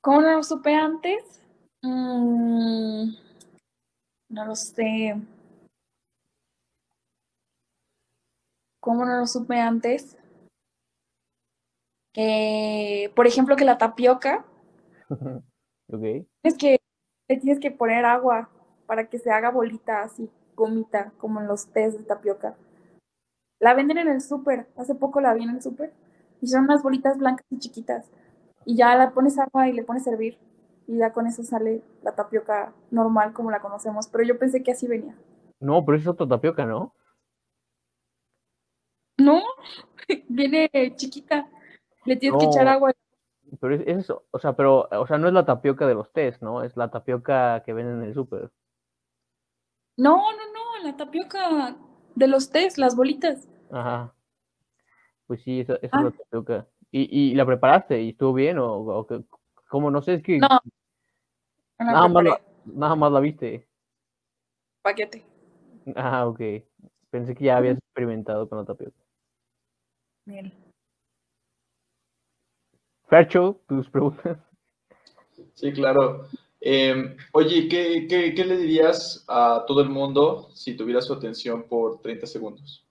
[0.00, 1.42] ¿Cómo no lo supe antes?
[1.82, 3.10] Mm,
[4.30, 5.14] no lo sé.
[8.86, 10.16] ¿Cómo no lo supe antes?
[12.14, 14.44] Que, por ejemplo, que la tapioca
[15.92, 16.24] ok.
[16.44, 16.78] Es que
[17.28, 18.48] le tienes que poner agua
[18.86, 22.54] para que se haga bolita así, gomita, como en los tés de tapioca.
[23.58, 25.92] La venden en el súper, hace poco la vi en el súper,
[26.40, 28.08] y son unas bolitas blancas y chiquitas.
[28.64, 30.38] Y ya la pones agua y le pones a hervir,
[30.86, 34.70] y ya con eso sale la tapioca normal como la conocemos, pero yo pensé que
[34.70, 35.16] así venía.
[35.58, 36.94] No, pero es otra tapioca, ¿no?
[39.18, 39.42] No,
[40.28, 41.48] viene chiquita,
[42.04, 42.38] le tienes no.
[42.38, 42.92] que echar agua
[43.60, 46.12] pero es, es, eso, o sea, pero, o sea, no es la tapioca de los
[46.12, 46.62] tés, ¿no?
[46.62, 48.50] Es la tapioca que venden en el súper.
[49.96, 51.76] No, no, no, la tapioca
[52.14, 53.48] de los tés, las bolitas.
[53.70, 54.12] Ajá.
[55.26, 56.00] Pues sí, esa, esa ah.
[56.00, 56.66] es la tapioca.
[56.90, 58.02] ¿Y, ¿Y, la preparaste?
[58.02, 58.58] ¿Y estuvo bien?
[58.58, 59.06] ¿O, o
[59.68, 59.90] cómo?
[59.90, 60.38] No sé, es que...
[60.38, 60.48] No.
[60.48, 60.58] no
[61.78, 63.68] nada, más la, nada más la viste.
[64.82, 65.24] Paquete.
[65.94, 66.40] Ah, ok.
[67.10, 69.05] Pensé que ya habías experimentado con la tapioca.
[70.26, 70.52] Bien.
[73.08, 74.38] Fercho, tus preguntas.
[75.54, 76.28] Sí, claro.
[76.60, 81.68] Eh, oye, ¿qué, ¿qué, qué, le dirías a todo el mundo si tuviera su atención
[81.68, 82.84] por 30 segundos?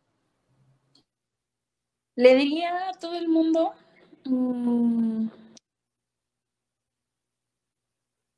[2.15, 3.73] Le diría a todo el mundo.
[4.23, 5.27] Mmm,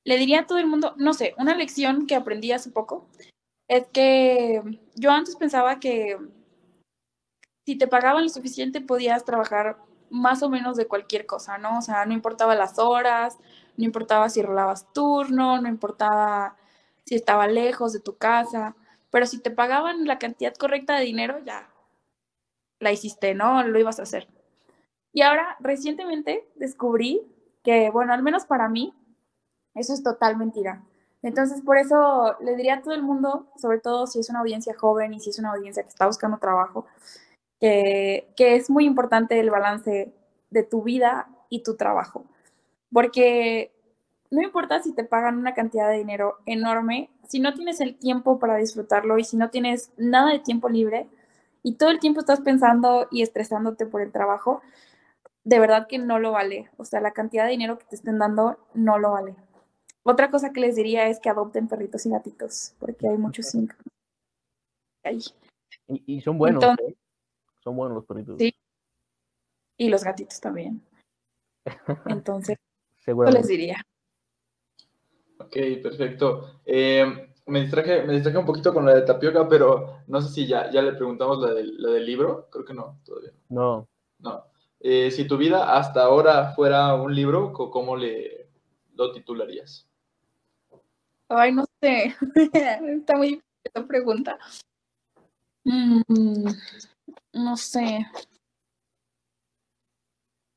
[0.07, 3.07] le diría a todo el mundo, no sé, una lección que aprendí hace poco
[3.67, 4.61] es que
[4.95, 6.17] yo antes pensaba que
[7.67, 9.75] si te pagaban lo suficiente podías trabajar
[10.09, 11.79] más o menos de cualquier cosa, ¿no?
[11.79, 13.37] O sea, no importaba las horas,
[13.75, 16.55] no importaba si rolabas turno, no importaba
[17.03, 18.77] si estaba lejos de tu casa,
[19.11, 21.69] pero si te pagaban la cantidad correcta de dinero, ya
[22.79, 23.61] la hiciste, ¿no?
[23.63, 24.29] Lo ibas a hacer.
[25.11, 27.21] Y ahora, recientemente descubrí
[27.65, 28.93] que, bueno, al menos para mí,
[29.75, 30.85] eso es total mentira.
[31.21, 34.73] Entonces, por eso le diría a todo el mundo, sobre todo si es una audiencia
[34.73, 36.85] joven y si es una audiencia que está buscando trabajo,
[37.59, 40.13] que, que es muy importante el balance
[40.49, 42.25] de tu vida y tu trabajo.
[42.91, 43.71] Porque
[44.29, 48.39] no importa si te pagan una cantidad de dinero enorme, si no tienes el tiempo
[48.39, 51.07] para disfrutarlo y si no tienes nada de tiempo libre
[51.63, 54.61] y todo el tiempo estás pensando y estresándote por el trabajo,
[55.43, 56.69] de verdad que no lo vale.
[56.77, 59.35] O sea, la cantidad de dinero que te estén dando no lo vale.
[60.03, 63.53] Otra cosa que les diría es que adopten perritos y gatitos, porque hay muchos
[65.03, 65.19] ahí.
[65.87, 66.63] Y, y, son buenos.
[66.63, 66.97] Entonces, ¿eh?
[67.67, 68.37] Son buenos los perritos.
[68.39, 68.55] Sí.
[69.75, 70.81] Y los gatitos también.
[72.05, 72.57] Entonces,
[73.05, 73.81] eso les diría.
[75.37, 76.61] Ok, perfecto.
[76.65, 80.47] Eh, me, distraje, me distraje un poquito con la de tapioca, pero no sé si
[80.47, 82.47] ya, ya le preguntamos la, de, la del libro.
[82.49, 83.33] Creo que no, todavía.
[83.49, 83.89] No.
[84.19, 84.45] No.
[84.79, 88.49] Eh, si tu vida hasta ahora fuera un libro, ¿cómo le
[88.95, 89.85] lo titularías?
[91.27, 92.15] Ay, no sé.
[92.53, 94.39] Está muy esta pregunta.
[95.65, 96.47] Mm,
[97.37, 98.05] no sé.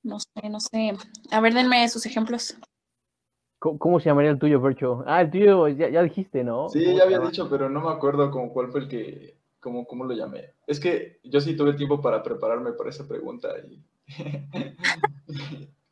[0.02, 0.96] No sé, no sé.
[1.30, 2.56] A ver, denme sus ejemplos.
[3.58, 5.04] ¿Cómo, cómo se llamaría el tuyo, Percho?
[5.06, 6.70] Ah, el tuyo ya, ya dijiste, ¿no?
[6.70, 10.04] Sí, ya había dicho, pero no me acuerdo como cuál fue el que, cómo, cómo
[10.04, 10.54] lo llamé.
[10.66, 13.84] Es que yo sí tuve tiempo para prepararme para esa pregunta, y...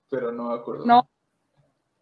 [0.08, 0.86] pero no me acuerdo.
[0.86, 1.06] No,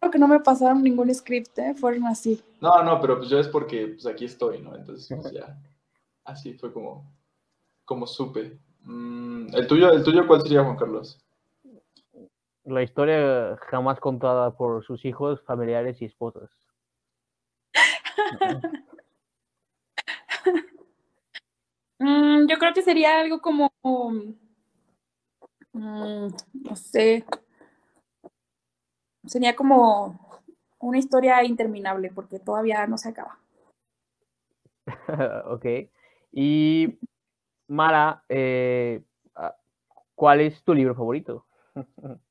[0.09, 1.75] que no me pasaron ningún script, ¿eh?
[1.75, 2.41] fueron así.
[2.61, 4.75] No, no, pero pues yo es porque pues aquí estoy, ¿no?
[4.75, 5.59] Entonces pues ya,
[6.23, 7.11] así fue como,
[7.83, 8.57] como supe.
[8.87, 11.19] Mm, ¿El tuyo, el tuyo cuál sería, Juan Carlos?
[12.63, 16.49] La historia jamás contada por sus hijos, familiares y esposas.
[21.99, 24.27] Mm, yo creo que sería algo como, mm,
[25.73, 27.25] no sé,
[29.25, 30.43] sería como
[30.77, 33.39] una historia interminable porque todavía no se acaba.
[35.45, 35.65] ok.
[36.31, 36.99] Y
[37.67, 39.01] Mara, eh,
[39.35, 39.55] ah,
[40.15, 41.45] ¿cuál es tu libro favorito?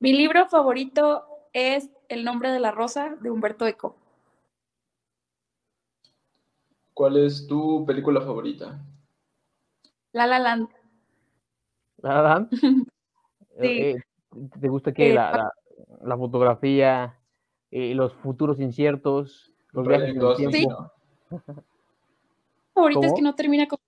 [0.00, 3.96] Mi libro favorito es El nombre de la rosa de Humberto Eco.
[6.94, 8.80] ¿Cuál es tu película favorita?
[10.12, 10.68] La La Land.
[11.98, 12.48] ¿La La Land?
[13.60, 13.66] Sí.
[13.66, 13.96] Eh,
[14.60, 15.52] ¿Te gusta que Eh, la, la-
[16.02, 17.18] la fotografía,
[17.72, 20.92] eh, los futuros inciertos, los viajes en el tiempo?
[21.30, 21.38] ¿no?
[22.72, 23.16] favorita es ¿Cómo?
[23.16, 23.78] que no termina con...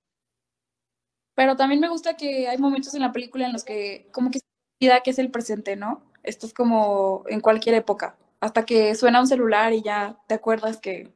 [1.41, 4.41] Pero también me gusta que hay momentos en la película en los que como que
[4.41, 4.45] se
[4.79, 6.03] olvida que es el presente, ¿no?
[6.23, 10.77] Esto es como en cualquier época, hasta que suena un celular y ya te acuerdas
[10.83, 11.11] que,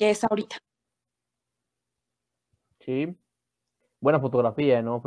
[0.00, 0.56] que es ahorita.
[2.80, 3.14] Sí.
[4.00, 5.00] Buena fotografía, ¿no?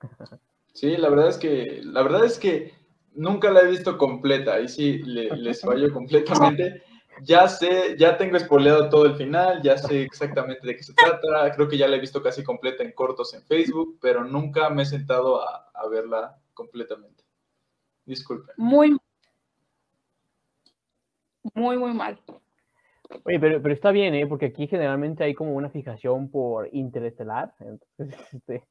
[0.74, 2.74] Sí, la verdad es que, la verdad es que
[3.12, 6.82] nunca la he visto completa, ahí sí le- les fallo completamente.
[7.22, 11.52] Ya sé, ya tengo spoileado todo el final, ya sé exactamente de qué se trata,
[11.54, 14.82] creo que ya la he visto casi completa en cortos en Facebook, pero nunca me
[14.82, 17.24] he sentado a, a verla completamente.
[18.04, 18.54] Disculpen.
[18.56, 18.96] Muy,
[21.54, 22.18] muy, muy mal.
[23.24, 24.26] Oye, pero, pero está bien, ¿eh?
[24.26, 27.52] Porque aquí generalmente hay como una fijación por interestelar.
[27.60, 28.62] Entonces, este,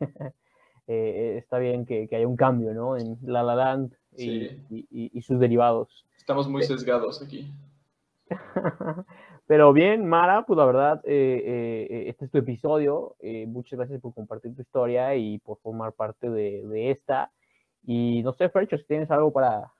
[0.87, 2.95] eh, está bien que, que haya un cambio, ¿no?
[2.97, 4.61] En La La Land y, Sí.
[4.69, 6.05] y- y- y sus derivados.
[6.17, 7.51] Estamos muy sesgados aquí.
[9.47, 13.15] Pero bien, Mara, pues la verdad, eh, eh, este es tu episodio.
[13.19, 17.31] eh, muchas gracias por compartir tu historia y por formar parte de, de esta.
[17.85, 19.71] Y no sé, Fercho, si tienes algo para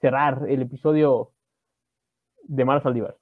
[0.00, 1.32] cerrar el episodio
[2.42, 3.16] de Mara Saldívar.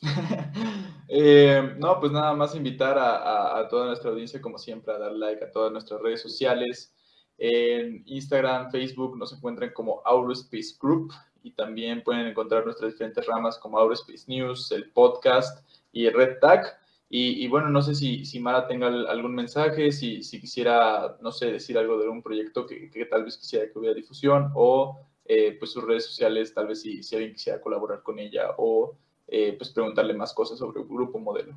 [1.12, 4.98] Eh, no, pues nada más invitar a, a- a toda nuestra audiencia, como siempre, a
[4.98, 6.94] dar like a todas nuestras redes sociales.
[7.36, 11.10] En Instagram, Facebook nos encuentran como Aurospace Group
[11.42, 16.78] y también pueden encontrar nuestras diferentes ramas como Aurospace News, el podcast y Red Tag.
[17.12, 21.32] Y, bueno, no sé si, si Mara tenga al- algún mensaje, si, si quisiera, no
[21.32, 25.00] sé, decir algo de un proyecto que, que tal vez quisiera que hubiera difusión o
[25.24, 28.96] eh, pues sus redes sociales, tal vez si, si alguien quisiera colaborar con ella o
[29.26, 31.56] eh, pues preguntarle más cosas sobre el grupo modelo.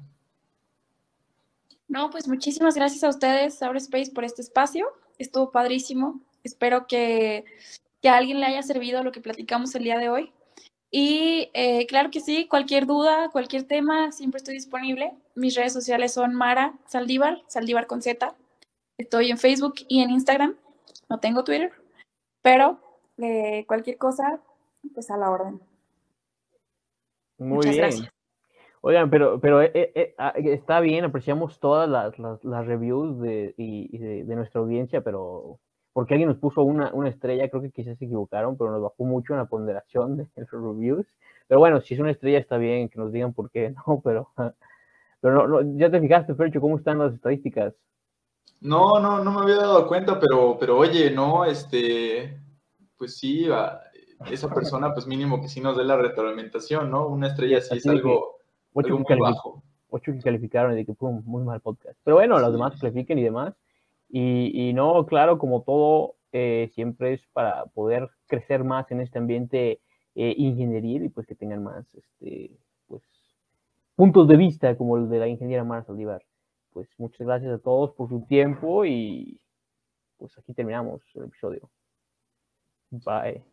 [1.88, 4.88] No, pues muchísimas gracias a ustedes, Space, por este espacio.
[5.20, 6.20] Estuvo padrísimo.
[6.44, 7.46] Espero que,
[8.04, 10.34] que a alguien le haya servido lo que platicamos el día de hoy.
[10.92, 15.14] Y eh, claro que sí, cualquier duda, cualquier tema, siempre estoy disponible.
[15.36, 18.36] Mis redes sociales son Mara Saldívar, Saldívar con Z.
[18.98, 20.56] Estoy en Facebook y en Instagram.
[21.10, 21.72] No tengo Twitter,
[22.42, 22.78] pero
[23.20, 24.42] eh, cualquier cosa,
[24.94, 25.62] pues a la orden.
[27.38, 27.84] Muy Muchas bien.
[27.84, 28.10] gracias.
[28.82, 33.96] Oigan, pero, pero eh, ah, está bien, apreciamos todas las, las, las reviews de, y,
[33.96, 35.58] y de, de nuestra audiencia, pero
[35.94, 39.06] porque alguien nos puso una, una estrella, creo que quizás se equivocaron, pero nos bajó
[39.06, 41.06] mucho en la ponderación de los reviews.
[41.48, 44.02] Pero bueno, si es una estrella está bien, que nos digan por qué, ¿no?
[44.04, 44.32] Pero,
[45.22, 47.74] pero no, no, ya te fijaste, Fercho, cómo están las estadísticas.
[48.60, 52.40] No, no, no me había dado cuenta, pero, pero oye, no, este,
[52.98, 53.48] pues sí,
[54.32, 57.08] esa persona, pues mínimo que sí nos dé la retroalimentación, ¿no?
[57.08, 58.38] Una estrella sí es que algo,
[58.74, 59.64] Ocho algo que, muy bajo.
[59.90, 62.00] ocho que calificaron y de que fue un muy mal podcast.
[62.04, 63.54] Pero bueno, los demás califiquen y demás.
[64.16, 69.82] Y, no, claro, como todo, eh, siempre es para poder crecer más en este ambiente
[70.14, 72.52] eh, ingenieril y pues que tengan más este,
[72.86, 73.02] pues,
[73.96, 76.24] puntos de vista como el de la ingeniera Mara Saldívar.
[76.74, 79.42] Pues muchas gracias a todos por su tiempo y
[80.18, 81.72] pues aquí terminamos el episodio.
[82.92, 83.53] Bye.